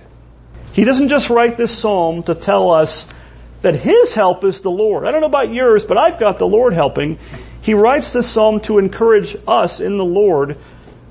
He 0.74 0.84
doesn't 0.84 1.10
just 1.10 1.30
write 1.30 1.56
this 1.56 1.76
psalm 1.78 2.24
to 2.24 2.36
tell 2.36 2.72
us 2.72 3.08
that 3.62 3.76
his 3.76 4.14
help 4.14 4.44
is 4.44 4.62
the 4.62 4.72
Lord. 4.72 5.06
I 5.06 5.12
don't 5.12 5.22
know 5.22 5.28
about 5.28 5.54
yours, 5.54 5.86
but 5.86 5.98
I've 5.98 6.20
got 6.20 6.40
the 6.40 6.48
Lord 6.48 6.74
helping. 6.74 7.20
He 7.62 7.76
writes 7.76 8.12
this 8.12 8.28
psalm 8.28 8.60
to 8.62 8.80
encourage 8.80 9.38
us 9.48 9.80
in 9.80 9.98
the 9.98 10.06
Lord 10.06 10.58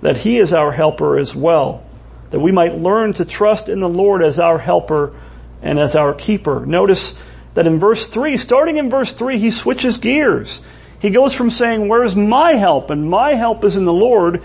that 0.03 0.17
he 0.17 0.39
is 0.39 0.53
our 0.53 0.73
helper 0.73 1.17
as 1.17 1.35
well. 1.35 1.85
That 2.31 2.41
we 2.41 2.51
might 2.51 2.77
learn 2.77 3.13
to 3.15 3.25
trust 3.25 3.69
in 3.69 3.79
the 3.79 3.89
Lord 3.89 4.23
as 4.23 4.41
our 4.41 4.59
helper 4.59 5.15
and 5.63 5.79
as 5.79 5.95
our 5.95 6.13
keeper. 6.13 6.67
Notice 6.67 7.15
that 7.55 7.67
in 7.67 7.79
verse 7.79 8.09
3, 8.09 8.37
starting 8.39 8.79
in 8.79 8.91
verse 8.91 9.13
3, 9.13 9.39
he 9.39 9.53
switches 9.53 9.99
gears. 9.99 10.61
He 10.99 11.11
goes 11.11 11.35
from 11.35 11.51
saying, 11.51 11.89
where's 11.89 12.17
my 12.17 12.55
help? 12.55 12.91
And 12.91 13.09
my 13.09 13.35
help 13.35 13.65
is 13.65 13.77
in 13.77 13.85
the 13.85 13.93
Lord. 13.93 14.43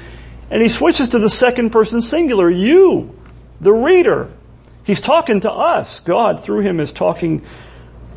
And 0.51 0.61
he 0.61 0.69
switches 0.69 1.09
to 1.09 1.19
the 1.19 1.29
second 1.29 1.71
person 1.71 2.01
singular, 2.01 2.49
you, 2.49 3.17
the 3.59 3.73
reader. 3.73 4.29
He's 4.87 5.01
talking 5.01 5.41
to 5.41 5.51
us. 5.51 5.99
God 5.99 6.39
through 6.39 6.61
him 6.61 6.79
is 6.79 6.93
talking 6.93 7.43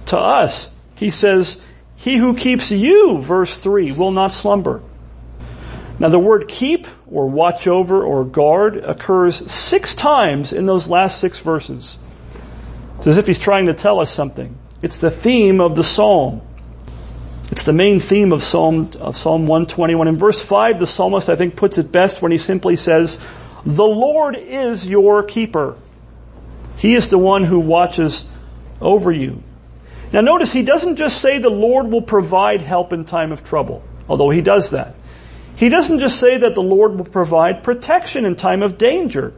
to 0.07 0.17
us. 0.17 0.71
He 0.95 1.11
says, 1.11 1.61
he 1.97 2.17
who 2.17 2.37
keeps 2.37 2.71
you, 2.71 3.21
verse 3.21 3.59
3, 3.59 3.91
will 3.91 4.13
not 4.13 4.31
slumber. 4.31 4.81
Now 5.99 6.11
the 6.11 6.19
word 6.21 6.47
keep 6.47 6.87
or 7.11 7.27
watch 7.27 7.67
over 7.67 8.05
or 8.05 8.25
guard 8.25 8.77
occurs 8.77 9.51
six 9.51 9.97
times 9.97 10.53
in 10.53 10.65
those 10.65 10.89
last 10.89 11.21
six 11.21 11.41
verses. 11.41 11.99
It's 12.99 13.09
as 13.09 13.19
if 13.19 13.27
he's 13.27 13.41
trying 13.41 13.67
to 13.67 13.75
tell 13.75 13.99
us 13.99 14.13
something. 14.13 14.57
It's 14.81 15.01
the 15.01 15.11
theme 15.11 15.61
of 15.61 15.75
the 15.75 15.83
psalm. 15.83 16.41
It's 17.51 17.65
the 17.65 17.73
main 17.73 17.99
theme 17.99 18.33
of 18.33 18.45
Psalm, 18.45 18.91
of 19.01 19.17
Psalm 19.17 19.49
121. 19.49 20.07
In 20.07 20.19
verse 20.19 20.41
5, 20.41 20.79
the 20.79 20.87
psalmist, 20.87 21.29
I 21.29 21.35
think, 21.35 21.57
puts 21.57 21.79
it 21.79 21.91
best 21.91 22.23
when 22.23 22.31
he 22.31 22.39
simply 22.39 22.77
says, 22.77 23.19
the 23.67 23.85
Lord 23.85 24.37
is 24.37 24.87
your 24.87 25.25
keeper. 25.25 25.77
He 26.81 26.95
is 26.95 27.11
the 27.11 27.19
one 27.19 27.45
who 27.45 27.61
watches 27.61 28.25
over 28.81 29.13
you. 29.13 29.43
Now 30.15 30.23
notice 30.23 30.51
he 30.51 30.63
doesn't 30.63 30.97
just 30.97 31.21
say 31.21 31.39
the 31.39 31.51
Lord 31.51 31.89
will 31.89 32.01
provide 32.01 32.63
help 32.63 32.95
in 32.95 33.05
time 33.05 33.33
of 33.33 33.45
trouble, 33.45 33.85
although 34.09 34.31
he 34.31 34.41
does 34.41 34.71
that. 34.71 34.95
He 35.57 35.69
doesn't 35.69 36.01
just 36.01 36.19
say 36.19 36.39
that 36.39 36.55
the 36.55 36.63
Lord 36.63 36.97
will 36.97 37.05
provide 37.05 37.63
protection 37.63 38.25
in 38.25 38.35
time 38.35 38.63
of 38.63 38.79
danger. 38.79 39.35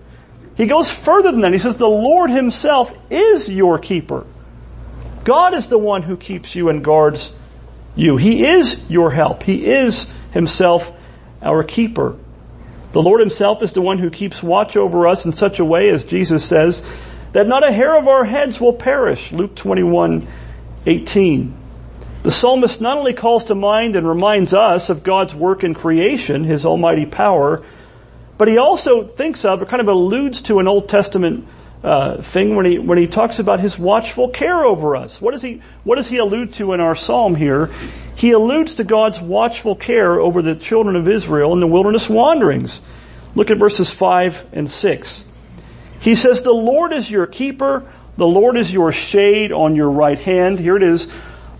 He 0.56 0.66
goes 0.66 0.88
further 0.88 1.32
than 1.32 1.40
that. 1.40 1.52
He 1.52 1.58
says 1.58 1.76
the 1.76 1.88
Lord 1.88 2.30
himself 2.30 2.96
is 3.10 3.50
your 3.50 3.78
keeper. 3.78 4.24
God 5.24 5.52
is 5.52 5.66
the 5.66 5.78
one 5.78 6.02
who 6.02 6.16
keeps 6.16 6.54
you 6.54 6.68
and 6.68 6.84
guards 6.84 7.32
you. 7.96 8.18
He 8.18 8.46
is 8.46 8.88
your 8.88 9.10
help. 9.10 9.42
He 9.42 9.66
is 9.66 10.06
himself 10.30 10.92
our 11.42 11.64
keeper. 11.64 12.16
The 12.92 13.02
Lord 13.02 13.18
himself 13.18 13.62
is 13.64 13.72
the 13.72 13.82
one 13.82 13.98
who 13.98 14.10
keeps 14.10 14.44
watch 14.44 14.76
over 14.76 15.08
us 15.08 15.24
in 15.24 15.32
such 15.32 15.58
a 15.58 15.64
way, 15.64 15.88
as 15.88 16.04
Jesus 16.04 16.44
says, 16.44 16.84
that 17.32 17.46
not 17.46 17.66
a 17.66 17.72
hair 17.72 17.96
of 17.96 18.08
our 18.08 18.24
heads 18.24 18.60
will 18.60 18.74
perish. 18.74 19.32
Luke 19.32 19.54
21, 19.54 20.26
18. 20.86 21.54
The 22.22 22.30
psalmist 22.30 22.80
not 22.80 22.98
only 22.98 23.14
calls 23.14 23.44
to 23.44 23.54
mind 23.54 23.96
and 23.96 24.06
reminds 24.06 24.54
us 24.54 24.90
of 24.90 25.02
God's 25.02 25.34
work 25.34 25.64
in 25.64 25.74
creation, 25.74 26.44
His 26.44 26.64
almighty 26.64 27.06
power, 27.06 27.64
but 28.42 28.48
he 28.48 28.58
also 28.58 29.06
thinks 29.06 29.44
of, 29.44 29.62
or 29.62 29.66
kind 29.66 29.80
of 29.80 29.86
alludes 29.86 30.42
to 30.42 30.58
an 30.58 30.66
Old 30.66 30.88
Testament 30.88 31.46
uh, 31.84 32.20
thing 32.22 32.56
when 32.56 32.66
he 32.66 32.76
when 32.76 32.98
he 32.98 33.06
talks 33.06 33.38
about 33.38 33.60
his 33.60 33.78
watchful 33.78 34.30
care 34.30 34.64
over 34.64 34.96
us. 34.96 35.20
What 35.20 35.30
does 35.30 35.42
he 35.42 35.62
what 35.84 35.94
does 35.94 36.08
he 36.08 36.16
allude 36.16 36.52
to 36.54 36.72
in 36.72 36.80
our 36.80 36.96
psalm 36.96 37.36
here? 37.36 37.70
He 38.16 38.32
alludes 38.32 38.74
to 38.76 38.84
God's 38.84 39.20
watchful 39.20 39.76
care 39.76 40.20
over 40.20 40.42
the 40.42 40.56
children 40.56 40.96
of 40.96 41.06
Israel 41.06 41.52
in 41.52 41.60
the 41.60 41.66
wilderness 41.66 42.08
wanderings. 42.08 42.80
Look 43.36 43.50
at 43.50 43.58
verses 43.58 43.90
five 43.90 44.44
and 44.52 44.68
six. 44.68 45.24
He 46.02 46.16
says, 46.16 46.42
"The 46.42 46.52
Lord 46.52 46.92
is 46.92 47.08
your 47.08 47.26
keeper; 47.26 47.84
the 48.16 48.26
Lord 48.26 48.56
is 48.56 48.72
your 48.72 48.90
shade 48.90 49.52
on 49.52 49.76
your 49.76 49.88
right 49.88 50.18
hand." 50.18 50.58
Here 50.58 50.76
it 50.76 50.82
is. 50.82 51.06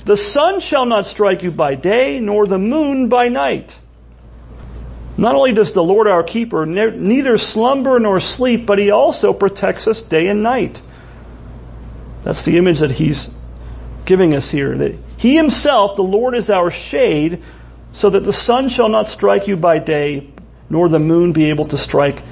The 0.05 0.17
sun 0.17 0.59
shall 0.59 0.85
not 0.85 1.07
strike 1.07 1.45
you 1.45 1.53
by 1.53 1.77
day, 1.77 2.19
nor 2.19 2.47
the 2.47 2.59
moon 2.59 3.07
by 3.07 3.29
night. 3.29 3.79
Not 5.17 5.37
only 5.37 5.53
does 5.53 5.73
the 5.73 5.85
Lord 5.85 6.09
our 6.09 6.25
keeper 6.25 6.67
ne- 6.67 6.97
neither 6.97 7.39
slumber 7.39 8.01
nor 8.01 8.19
sleep, 8.19 8.67
but 8.67 8.81
he 8.81 8.91
also 8.91 9.33
protects 9.33 9.87
us 9.87 10.03
day 10.03 10.27
and 10.27 10.43
night. 10.43 10.83
That's 12.25 12.43
the 12.43 12.59
image 12.59 12.81
that 12.81 12.91
he's 12.91 13.31
giving 14.07 14.35
us 14.35 14.51
here. 14.51 14.77
That 14.77 14.97
he 15.19 15.37
himself, 15.37 15.95
the 15.95 16.03
Lord 16.03 16.35
is 16.35 16.51
our 16.51 16.73
shade, 16.73 17.43
so 17.93 18.11
that 18.11 18.25
the 18.25 18.33
sun 18.33 18.69
shall 18.69 18.89
not 18.89 19.09
strike 19.09 19.47
you 19.47 19.57
by 19.57 19.79
day, 19.79 20.31
nor 20.69 20.89
the 20.89 20.99
moon 20.99 21.31
be 21.31 21.51
able 21.51 21.67
to 21.67 21.79
strike 21.79 22.25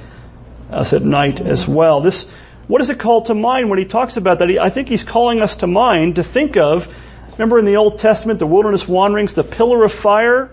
us 0.71 0.93
at 0.93 1.03
night 1.03 1.39
as 1.39 1.67
well. 1.67 2.01
This, 2.01 2.27
what 2.67 2.79
does 2.79 2.89
it 2.89 2.99
call 2.99 3.23
to 3.23 3.35
mind 3.35 3.69
when 3.69 3.79
he 3.79 3.85
talks 3.85 4.17
about 4.17 4.39
that? 4.39 4.49
I 4.59 4.69
think 4.69 4.89
he's 4.89 5.03
calling 5.03 5.41
us 5.41 5.57
to 5.57 5.67
mind 5.67 6.15
to 6.15 6.23
think 6.23 6.57
of, 6.57 6.93
remember 7.33 7.59
in 7.59 7.65
the 7.65 7.77
Old 7.77 7.99
Testament, 7.99 8.39
the 8.39 8.47
wilderness 8.47 8.87
wanderings, 8.87 9.33
the 9.33 9.43
pillar 9.43 9.83
of 9.83 9.91
fire, 9.91 10.51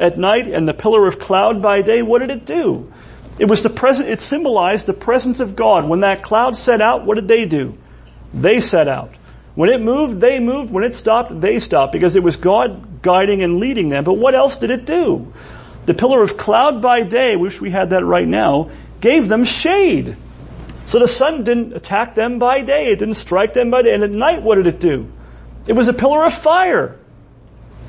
at 0.00 0.18
night 0.18 0.48
and 0.48 0.66
the 0.66 0.74
pillar 0.74 1.06
of 1.06 1.18
cloud 1.18 1.60
by 1.60 1.82
day, 1.82 2.02
what 2.02 2.20
did 2.20 2.30
it 2.30 2.46
do? 2.46 2.90
It 3.38 3.44
was 3.44 3.62
the 3.62 3.70
present, 3.70 4.08
it 4.08 4.20
symbolized 4.20 4.86
the 4.86 4.94
presence 4.94 5.40
of 5.40 5.54
God. 5.54 5.88
When 5.88 6.00
that 6.00 6.22
cloud 6.22 6.56
set 6.56 6.80
out, 6.80 7.04
what 7.04 7.14
did 7.14 7.28
they 7.28 7.44
do? 7.44 7.76
They 8.32 8.60
set 8.60 8.88
out. 8.88 9.14
When 9.54 9.68
it 9.68 9.80
moved, 9.80 10.20
they 10.20 10.40
moved. 10.40 10.72
When 10.72 10.84
it 10.84 10.96
stopped, 10.96 11.38
they 11.40 11.60
stopped 11.60 11.92
because 11.92 12.16
it 12.16 12.22
was 12.22 12.36
God 12.36 13.02
guiding 13.02 13.42
and 13.42 13.58
leading 13.58 13.90
them. 13.90 14.04
But 14.04 14.14
what 14.14 14.34
else 14.34 14.56
did 14.56 14.70
it 14.70 14.86
do? 14.86 15.32
The 15.86 15.94
pillar 15.94 16.22
of 16.22 16.36
cloud 16.36 16.80
by 16.80 17.02
day, 17.02 17.36
wish 17.36 17.60
we 17.60 17.70
had 17.70 17.90
that 17.90 18.04
right 18.04 18.28
now, 18.28 18.70
gave 19.00 19.28
them 19.28 19.44
shade. 19.44 20.16
So 20.84 20.98
the 20.98 21.08
sun 21.08 21.44
didn't 21.44 21.72
attack 21.74 22.14
them 22.14 22.38
by 22.38 22.62
day. 22.62 22.92
It 22.92 22.98
didn't 22.98 23.14
strike 23.14 23.54
them 23.54 23.70
by 23.70 23.82
day. 23.82 23.94
And 23.94 24.02
at 24.02 24.10
night, 24.10 24.42
what 24.42 24.56
did 24.56 24.66
it 24.66 24.80
do? 24.80 25.10
It 25.66 25.74
was 25.74 25.88
a 25.88 25.92
pillar 25.92 26.24
of 26.24 26.32
fire. 26.32 26.98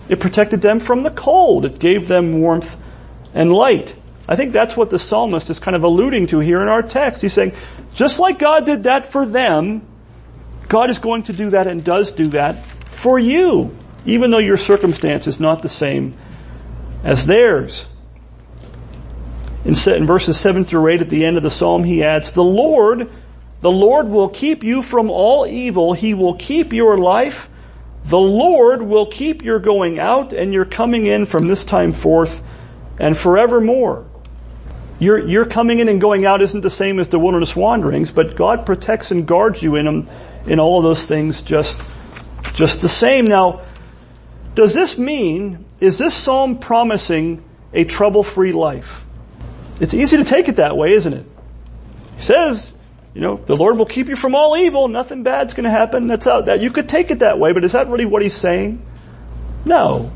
It 0.10 0.20
protected 0.20 0.62
them 0.62 0.80
from 0.80 1.04
the 1.04 1.12
cold. 1.12 1.66
It 1.66 1.80
gave 1.80 2.08
them 2.08 2.42
warmth 2.42 2.78
and 3.34 3.52
light. 3.52 3.96
I 4.28 4.36
think 4.36 4.54
that's 4.54 4.78
what 4.78 4.90
the 4.90 5.00
psalmist 5.00 5.50
is 5.50 5.60
kind 5.60 5.76
of 5.76 5.84
alluding 5.84 6.28
to 6.28 6.40
here 6.40 6.62
in 6.62 6.68
our 6.68 6.84
text. 6.84 7.22
He's 7.22 7.34
saying, 7.34 7.54
just 7.94 8.20
like 8.20 8.40
God 8.40 8.66
did 8.66 8.84
that 8.84 9.12
for 9.12 9.26
them, 9.26 9.88
God 10.68 10.90
is 10.90 11.00
going 11.00 11.24
to 11.24 11.34
do 11.34 11.50
that 11.50 11.68
and 11.68 11.84
does 11.84 12.12
do 12.12 12.28
that 12.28 12.66
for 12.86 13.20
you, 13.20 13.76
even 14.06 14.32
though 14.32 14.38
your 14.38 14.58
circumstance 14.58 15.28
is 15.28 15.40
not 15.40 15.62
the 15.62 15.70
same 15.70 16.16
as 17.04 17.26
theirs. 17.26 17.86
In, 19.64 20.08
verses 20.08 20.40
7 20.40 20.66
through 20.66 20.88
8 20.88 21.02
at 21.02 21.10
the 21.10 21.24
end 21.24 21.38
of 21.38 21.44
the 21.44 21.52
psalm, 21.52 21.84
he 21.84 22.04
adds, 22.04 22.32
The 22.32 22.44
Lord, 22.44 23.10
the 23.62 23.72
Lord 23.72 24.10
will 24.10 24.30
keep 24.30 24.64
you 24.64 24.82
from 24.82 25.12
all 25.12 25.46
evil. 25.46 25.94
He 25.94 26.14
will 26.14 26.36
keep 26.36 26.74
your 26.74 26.98
life 26.98 27.48
the 28.06 28.20
Lord 28.20 28.82
will 28.82 29.06
keep 29.06 29.44
your 29.44 29.60
going 29.60 30.00
out 30.00 30.34
and 30.34 30.54
your 30.54 30.66
coming 30.66 31.06
in 31.06 31.26
from 31.26 31.46
this 31.46 31.64
time 31.64 31.94
forth 31.94 32.42
and 33.00 33.18
forevermore. 33.18 34.06
Your, 35.00 35.18
your 35.28 35.46
coming 35.46 35.80
in 35.80 35.88
and 35.88 36.00
going 36.00 36.26
out 36.26 36.42
isn't 36.42 36.62
the 36.62 36.70
same 36.70 37.00
as 37.00 37.08
the 37.08 37.20
wilderness 37.20 37.56
wanderings, 37.56 38.12
but 38.12 38.36
God 38.36 38.66
protects 38.66 39.12
and 39.12 39.28
guards 39.28 39.62
you 39.62 39.76
in 39.76 39.86
them, 39.86 40.10
in 40.46 40.60
all 40.60 40.78
of 40.78 40.84
those 40.84 41.06
things 41.06 41.42
just, 41.42 41.80
just 42.54 42.82
the 42.82 42.90
same. 42.90 43.26
Now, 43.26 43.62
does 44.54 44.74
this 44.74 44.98
mean, 44.98 45.66
is 45.80 45.98
this 45.98 46.14
psalm 46.14 46.60
promising 46.60 47.44
a 47.74 47.84
trouble-free 47.84 48.52
life? 48.52 49.04
It's 49.82 49.96
easy 49.96 50.18
to 50.18 50.24
take 50.24 50.48
it 50.48 50.58
that 50.58 50.78
way, 50.78 50.94
isn't 50.94 51.12
it? 51.12 51.26
He 52.16 52.22
says, 52.22 52.72
you 53.16 53.22
know, 53.22 53.38
the 53.38 53.58
Lord 53.58 53.80
will 53.80 53.88
keep 53.88 54.10
you 54.10 54.16
from 54.16 54.36
all 54.36 54.56
evil. 54.56 54.88
Nothing 54.88 55.24
bad's 55.24 55.56
going 55.56 55.64
to 55.64 55.72
happen. 55.72 56.06
That's 56.06 56.26
how 56.26 56.42
that 56.42 56.60
you 56.60 56.70
could 56.70 56.88
take 56.88 57.10
it 57.10 57.20
that 57.20 57.40
way, 57.40 57.52
but 57.52 57.64
is 57.64 57.72
that 57.72 57.88
really 57.88 58.06
what 58.06 58.22
he's 58.22 58.36
saying? 58.36 58.86
No. 59.66 60.12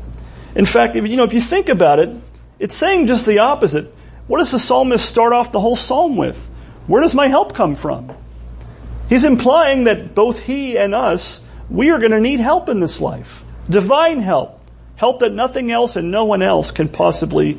In 0.54 0.66
fact, 0.66 0.94
if, 0.94 1.04
you 1.08 1.16
know, 1.16 1.24
if 1.24 1.32
you 1.32 1.40
think 1.40 1.68
about 1.68 1.98
it, 1.98 2.14
it's 2.60 2.76
saying 2.76 3.08
just 3.08 3.26
the 3.26 3.40
opposite. 3.40 3.92
What 4.28 4.38
does 4.38 4.52
the 4.52 4.60
psalmist 4.60 5.04
start 5.04 5.32
off 5.32 5.50
the 5.50 5.60
whole 5.60 5.74
psalm 5.74 6.16
with? 6.16 6.38
Where 6.86 7.02
does 7.02 7.14
my 7.14 7.26
help 7.26 7.52
come 7.52 7.74
from? 7.74 8.16
He's 9.08 9.24
implying 9.24 9.84
that 9.84 10.14
both 10.14 10.38
he 10.38 10.78
and 10.78 10.94
us, 10.94 11.40
we 11.68 11.90
are 11.90 11.98
going 11.98 12.12
to 12.12 12.20
need 12.20 12.38
help 12.38 12.68
in 12.68 12.78
this 12.78 13.00
life. 13.00 13.42
Divine 13.68 14.20
help. 14.20 14.60
Help 14.94 15.18
that 15.20 15.32
nothing 15.32 15.72
else 15.72 15.96
and 15.96 16.12
no 16.12 16.24
one 16.24 16.40
else 16.40 16.70
can 16.70 16.88
possibly 16.88 17.58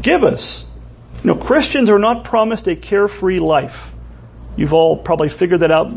give 0.00 0.22
us. 0.22 0.64
You 1.26 1.34
know, 1.34 1.40
Christians 1.40 1.90
are 1.90 1.98
not 1.98 2.22
promised 2.22 2.68
a 2.68 2.76
carefree 2.76 3.40
life. 3.40 3.90
You've 4.56 4.72
all 4.72 4.96
probably 4.96 5.28
figured 5.28 5.58
that 5.58 5.72
out 5.72 5.92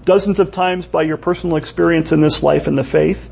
dozens 0.00 0.40
of 0.40 0.50
times 0.50 0.86
by 0.86 1.02
your 1.02 1.18
personal 1.18 1.56
experience 1.56 2.10
in 2.10 2.20
this 2.20 2.42
life 2.42 2.66
and 2.66 2.78
the 2.78 2.82
faith. 2.82 3.28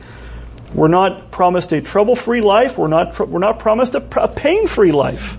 We're 0.75 0.89
not 0.89 1.31
promised 1.31 1.73
a 1.73 1.81
trouble-free 1.81 2.43
life. 2.43 2.77
We're 2.77 2.89
not, 2.89 3.19
we're 3.27 3.39
not 3.39 3.59
promised 3.59 3.95
a, 3.95 4.23
a 4.23 4.29
pain-free 4.29 4.93
life, 4.93 5.39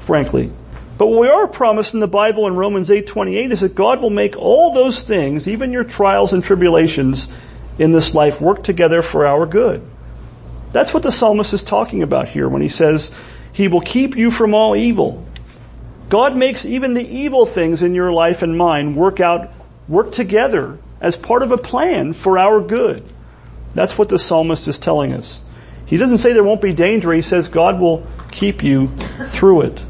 frankly. 0.00 0.50
But 0.98 1.06
what 1.06 1.20
we 1.20 1.28
are 1.28 1.46
promised 1.46 1.94
in 1.94 2.00
the 2.00 2.08
Bible 2.08 2.48
in 2.48 2.56
Romans 2.56 2.90
8:28 2.90 3.52
is 3.52 3.60
that 3.60 3.76
God 3.76 4.02
will 4.02 4.10
make 4.10 4.36
all 4.36 4.72
those 4.72 5.04
things, 5.04 5.46
even 5.46 5.72
your 5.72 5.84
trials 5.84 6.32
and 6.32 6.42
tribulations 6.42 7.28
in 7.78 7.92
this 7.92 8.14
life, 8.14 8.40
work 8.40 8.64
together 8.64 9.00
for 9.00 9.24
our 9.24 9.46
good. 9.46 9.80
That's 10.72 10.92
what 10.92 11.04
the 11.04 11.12
psalmist 11.12 11.54
is 11.54 11.62
talking 11.62 12.02
about 12.02 12.26
here 12.26 12.48
when 12.48 12.62
he 12.62 12.68
says, 12.68 13.12
He 13.52 13.68
will 13.68 13.80
keep 13.80 14.16
you 14.16 14.32
from 14.32 14.52
all 14.52 14.74
evil. 14.74 15.24
God 16.08 16.36
makes 16.36 16.64
even 16.64 16.94
the 16.94 17.06
evil 17.06 17.46
things 17.46 17.82
in 17.82 17.94
your 17.94 18.12
life 18.12 18.42
and 18.42 18.56
mine 18.56 18.94
work 18.94 19.20
out, 19.20 19.50
work 19.88 20.12
together 20.12 20.78
as 21.00 21.16
part 21.16 21.42
of 21.42 21.52
a 21.52 21.58
plan 21.58 22.12
for 22.12 22.38
our 22.38 22.60
good. 22.60 23.02
That's 23.74 23.98
what 23.98 24.08
the 24.08 24.18
psalmist 24.18 24.68
is 24.68 24.78
telling 24.78 25.12
us. 25.12 25.42
He 25.84 25.96
doesn't 25.96 26.18
say 26.18 26.32
there 26.32 26.44
won't 26.44 26.60
be 26.60 26.72
danger. 26.72 27.12
He 27.12 27.22
says 27.22 27.48
God 27.48 27.78
will 27.80 28.06
keep 28.30 28.62
you 28.62 28.88
through 29.26 29.62
it. 29.62 29.84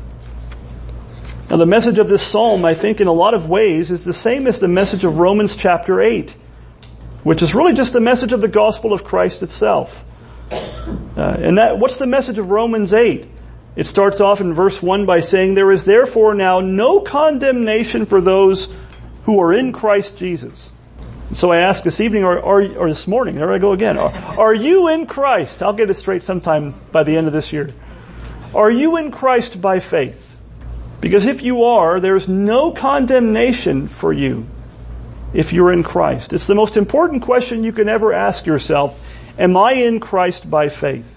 Now 1.49 1.59
the 1.59 1.67
message 1.67 1.99
of 1.99 2.09
this 2.09 2.27
psalm, 2.27 2.65
I 2.65 2.75
think 2.75 3.01
in 3.01 3.07
a 3.07 3.13
lot 3.13 3.35
of 3.35 3.49
ways, 3.49 3.91
is 3.91 4.05
the 4.05 4.13
same 4.13 4.47
as 4.47 4.59
the 4.59 4.69
message 4.69 5.05
of 5.05 5.19
Romans 5.19 5.55
chapter 5.55 6.01
8. 6.01 6.35
which 7.27 7.43
is 7.43 7.57
really 7.57 7.75
just 7.75 7.93
the 7.93 8.01
message 8.01 8.33
of 8.33 8.41
the 8.41 8.47
gospel 8.47 8.93
of 8.93 9.03
Christ 9.03 9.43
itself. 9.43 10.05
Uh, 11.17 11.37
and 11.41 11.59
that, 11.59 11.77
what's 11.77 11.99
the 11.99 12.07
message 12.07 12.39
of 12.39 12.51
Romans 12.51 12.93
8? 12.93 13.27
It 13.77 13.87
starts 13.87 14.21
off 14.21 14.41
in 14.41 14.55
verse 14.55 14.83
1 14.83 15.05
by 15.05 15.21
saying, 15.21 15.55
There 15.55 15.71
is 15.71 15.85
therefore 15.85 16.35
now 16.35 16.61
no 16.61 17.01
condemnation 17.01 18.07
for 18.07 18.23
those 18.23 18.69
who 19.25 19.39
are 19.41 19.53
in 19.53 19.73
Christ 19.73 20.17
Jesus. 20.17 20.71
So 21.35 21.53
I 21.53 21.59
ask 21.59 21.85
this 21.85 22.01
evening 22.01 22.25
or, 22.25 22.39
or, 22.39 22.63
or, 22.77 22.89
this 22.89 23.07
morning, 23.07 23.35
there 23.35 23.53
I 23.53 23.59
go 23.59 23.73
again. 23.73 23.99
Are, 23.99 24.13
are 24.39 24.55
you 24.55 24.89
in 24.89 25.07
Christ? 25.07 25.63
I'll 25.63 25.73
get 25.73 25.91
it 25.91 25.95
straight 25.95 26.23
sometime 26.23 26.75
by 26.93 27.03
the 27.03 27.17
end 27.17 27.27
of 27.27 27.33
this 27.33 27.53
year. 27.53 27.75
Are 28.55 28.71
you 28.71 28.97
in 28.97 29.11
Christ 29.11 29.61
by 29.61 29.81
faith? 29.81 30.23
Because 31.01 31.27
if 31.27 31.43
you 31.43 31.65
are, 31.65 32.01
there's 32.01 32.29
no 32.29 32.71
condemnation 32.71 33.89
for 33.89 34.13
you 34.13 34.47
if 35.35 35.53
you're 35.53 35.73
in 35.73 35.83
Christ. 35.83 36.33
It's 36.33 36.47
the 36.47 36.55
most 36.55 36.77
important 36.77 37.23
question 37.23 37.65
you 37.65 37.73
can 37.73 37.89
ever 37.89 38.13
ask 38.13 38.47
yourself. 38.47 38.99
Am 39.39 39.57
I 39.57 39.73
in 39.73 40.01
Christ 40.01 40.49
by 40.49 40.69
faith? 40.69 41.16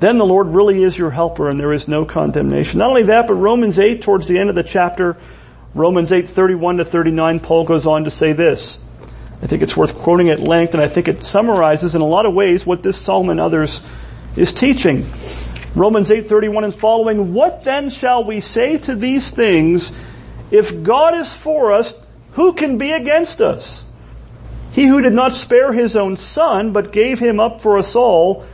Then 0.00 0.18
the 0.18 0.26
Lord 0.26 0.48
really 0.48 0.82
is 0.82 0.96
your 0.96 1.10
helper 1.10 1.48
and 1.48 1.58
there 1.58 1.72
is 1.72 1.88
no 1.88 2.04
condemnation. 2.04 2.78
Not 2.78 2.90
only 2.90 3.04
that, 3.04 3.26
but 3.26 3.34
Romans 3.34 3.78
8 3.78 4.00
towards 4.00 4.28
the 4.28 4.38
end 4.38 4.48
of 4.48 4.54
the 4.54 4.62
chapter, 4.62 5.16
Romans 5.74 6.12
8, 6.12 6.28
31 6.28 6.78
to 6.78 6.84
39, 6.84 7.40
Paul 7.40 7.64
goes 7.64 7.86
on 7.86 8.04
to 8.04 8.10
say 8.10 8.32
this. 8.32 8.78
I 9.42 9.46
think 9.46 9.62
it's 9.62 9.76
worth 9.76 9.96
quoting 9.96 10.30
at 10.30 10.40
length 10.40 10.74
and 10.74 10.82
I 10.82 10.88
think 10.88 11.08
it 11.08 11.24
summarizes 11.24 11.94
in 11.94 12.00
a 12.00 12.06
lot 12.06 12.26
of 12.26 12.34
ways 12.34 12.64
what 12.64 12.82
this 12.82 12.96
psalm 12.96 13.28
and 13.28 13.40
others 13.40 13.82
is 14.36 14.52
teaching. 14.52 15.06
Romans 15.74 16.10
8:31 16.10 16.64
and 16.64 16.74
following, 16.74 17.34
what 17.34 17.64
then 17.64 17.90
shall 17.90 18.24
we 18.24 18.40
say 18.40 18.78
to 18.78 18.94
these 18.94 19.30
things? 19.30 19.92
If 20.50 20.82
God 20.82 21.14
is 21.14 21.32
for 21.34 21.72
us, 21.72 21.94
who 22.32 22.52
can 22.52 22.78
be 22.78 22.92
against 22.92 23.40
us? 23.40 23.84
He 24.72 24.86
who 24.86 25.02
did 25.02 25.12
not 25.12 25.34
spare 25.34 25.72
his 25.72 25.96
own 25.96 26.16
son, 26.16 26.72
but 26.72 26.92
gave 26.92 27.18
him 27.18 27.40
up 27.40 27.60
for 27.60 27.78
us 27.78 27.96
all, 27.96 28.46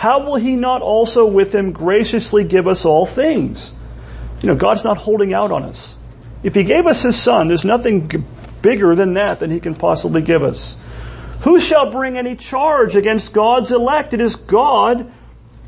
how 0.00 0.24
will 0.24 0.36
he 0.36 0.56
not 0.56 0.80
also 0.80 1.26
with 1.26 1.54
him 1.54 1.72
graciously 1.72 2.42
give 2.42 2.66
us 2.66 2.86
all 2.86 3.04
things? 3.04 3.70
You 4.40 4.46
know, 4.46 4.54
God's 4.54 4.82
not 4.82 4.96
holding 4.96 5.34
out 5.34 5.52
on 5.52 5.62
us. 5.62 5.94
If 6.42 6.54
he 6.54 6.64
gave 6.64 6.86
us 6.86 7.02
his 7.02 7.20
son, 7.20 7.48
there's 7.48 7.66
nothing 7.66 8.24
bigger 8.62 8.94
than 8.94 9.12
that 9.12 9.40
that 9.40 9.50
he 9.50 9.60
can 9.60 9.74
possibly 9.74 10.22
give 10.22 10.42
us. 10.42 10.74
Who 11.42 11.60
shall 11.60 11.92
bring 11.92 12.16
any 12.16 12.34
charge 12.34 12.96
against 12.96 13.34
God's 13.34 13.72
elect? 13.72 14.14
It 14.14 14.22
is 14.22 14.36
God 14.36 15.12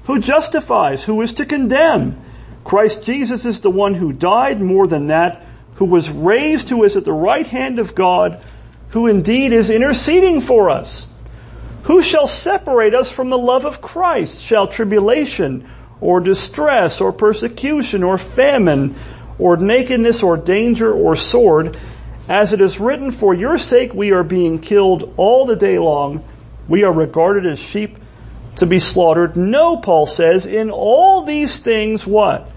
who 0.04 0.18
justifies, 0.18 1.04
who 1.04 1.20
is 1.20 1.34
to 1.34 1.44
condemn. 1.44 2.18
Christ 2.64 3.02
Jesus 3.02 3.44
is 3.44 3.60
the 3.60 3.70
one 3.70 3.92
who 3.92 4.14
died 4.14 4.62
more 4.62 4.86
than 4.86 5.08
that, 5.08 5.44
who 5.74 5.84
was 5.84 6.08
raised, 6.08 6.70
who 6.70 6.84
is 6.84 6.96
at 6.96 7.04
the 7.04 7.12
right 7.12 7.46
hand 7.46 7.78
of 7.78 7.94
God, 7.94 8.42
who 8.92 9.08
indeed 9.08 9.52
is 9.52 9.68
interceding 9.68 10.40
for 10.40 10.70
us. 10.70 11.06
Who 11.84 12.02
shall 12.02 12.28
separate 12.28 12.94
us 12.94 13.10
from 13.10 13.30
the 13.30 13.38
love 13.38 13.64
of 13.64 13.80
Christ? 13.80 14.40
Shall 14.40 14.66
tribulation 14.66 15.68
or 16.00 16.20
distress 16.20 17.00
or 17.00 17.12
persecution 17.12 18.02
or 18.02 18.18
famine 18.18 18.94
or 19.38 19.56
nakedness 19.56 20.22
or 20.22 20.36
danger 20.36 20.92
or 20.92 21.16
sword? 21.16 21.76
As 22.28 22.52
it 22.52 22.60
is 22.60 22.78
written, 22.78 23.10
for 23.10 23.34
your 23.34 23.58
sake 23.58 23.92
we 23.94 24.12
are 24.12 24.22
being 24.22 24.60
killed 24.60 25.12
all 25.16 25.44
the 25.44 25.56
day 25.56 25.78
long. 25.78 26.24
We 26.68 26.84
are 26.84 26.92
regarded 26.92 27.46
as 27.46 27.58
sheep 27.58 27.98
to 28.56 28.66
be 28.66 28.78
slaughtered. 28.78 29.36
No, 29.36 29.76
Paul 29.76 30.06
says, 30.06 30.46
in 30.46 30.70
all 30.70 31.22
these 31.22 31.58
things 31.58 32.06
what? 32.06 32.48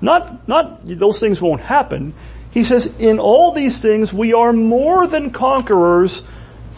Not, 0.00 0.46
not, 0.46 0.80
those 0.84 1.18
things 1.18 1.40
won't 1.40 1.62
happen. 1.62 2.14
He 2.52 2.62
says, 2.62 2.86
in 2.98 3.18
all 3.18 3.50
these 3.50 3.80
things 3.80 4.12
we 4.12 4.34
are 4.34 4.52
more 4.52 5.06
than 5.08 5.30
conquerors 5.30 6.22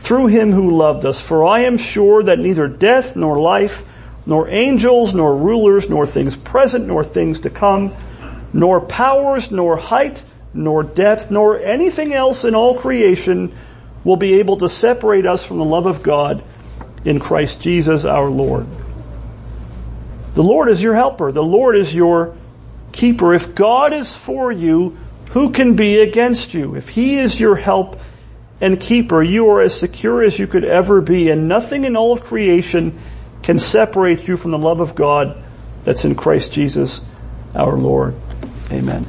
through 0.01 0.29
him 0.29 0.51
who 0.51 0.77
loved 0.77 1.05
us. 1.05 1.21
For 1.21 1.45
I 1.45 1.61
am 1.61 1.77
sure 1.77 2.23
that 2.23 2.39
neither 2.39 2.67
death 2.67 3.17
nor 3.17 3.39
life, 3.39 3.85
nor 4.25 4.49
angels, 4.49 5.15
nor 5.15 5.37
rulers, 5.37 5.91
nor 5.91 6.07
things 6.07 6.37
present, 6.37 6.87
nor 6.87 7.05
things 7.05 7.41
to 7.41 7.51
come, 7.51 7.95
nor 8.53 8.81
powers, 8.81 9.51
nor 9.51 9.77
height, 9.77 10.25
nor 10.55 10.83
depth, 10.83 11.31
nor 11.31 11.59
anything 11.59 12.13
else 12.15 12.45
in 12.45 12.55
all 12.55 12.79
creation 12.79 13.55
will 14.03 14.17
be 14.17 14.41
able 14.41 14.57
to 14.57 14.69
separate 14.69 15.27
us 15.27 15.45
from 15.45 15.59
the 15.59 15.65
love 15.65 15.87
of 15.87 16.03
God 16.03 16.43
in 17.05 17.21
Christ 17.21 17.61
Jesus 17.61 18.05
our 18.05 18.29
Lord. 18.29 18.67
The 20.35 20.43
Lord 20.43 20.69
is 20.71 20.83
your 20.83 20.95
helper. 20.95 21.31
The 21.31 21.43
Lord 21.43 21.77
is 21.77 21.95
your 21.95 22.37
keeper. 22.93 23.35
If 23.35 23.55
God 23.55 23.93
is 23.93 24.17
for 24.17 24.51
you, 24.51 24.97
who 25.33 25.51
can 25.51 25.77
be 25.77 26.01
against 26.01 26.55
you? 26.55 26.75
If 26.75 26.89
He 26.89 27.19
is 27.19 27.39
your 27.39 27.57
help 27.57 28.01
and 28.61 28.79
keeper, 28.79 29.23
you 29.23 29.49
are 29.51 29.61
as 29.61 29.79
secure 29.79 30.23
as 30.23 30.39
you 30.39 30.47
could 30.47 30.65
ever 30.65 31.01
be, 31.01 31.31
and 31.31 31.49
nothing 31.49 31.85
in 31.85 31.97
all 31.97 32.13
of 32.13 32.23
creation 32.23 32.99
can 33.43 33.59
separate 33.59 34.29
you 34.29 34.37
from 34.37 34.51
the 34.51 34.59
love 34.59 34.81
of 34.81 34.95
God 34.95 35.43
that's 35.85 36.05
in 36.05 36.15
Christ 36.15 36.53
Jesus 36.53 37.01
our 37.55 37.77
Lord. 37.77 38.15
Amen. 38.71 39.07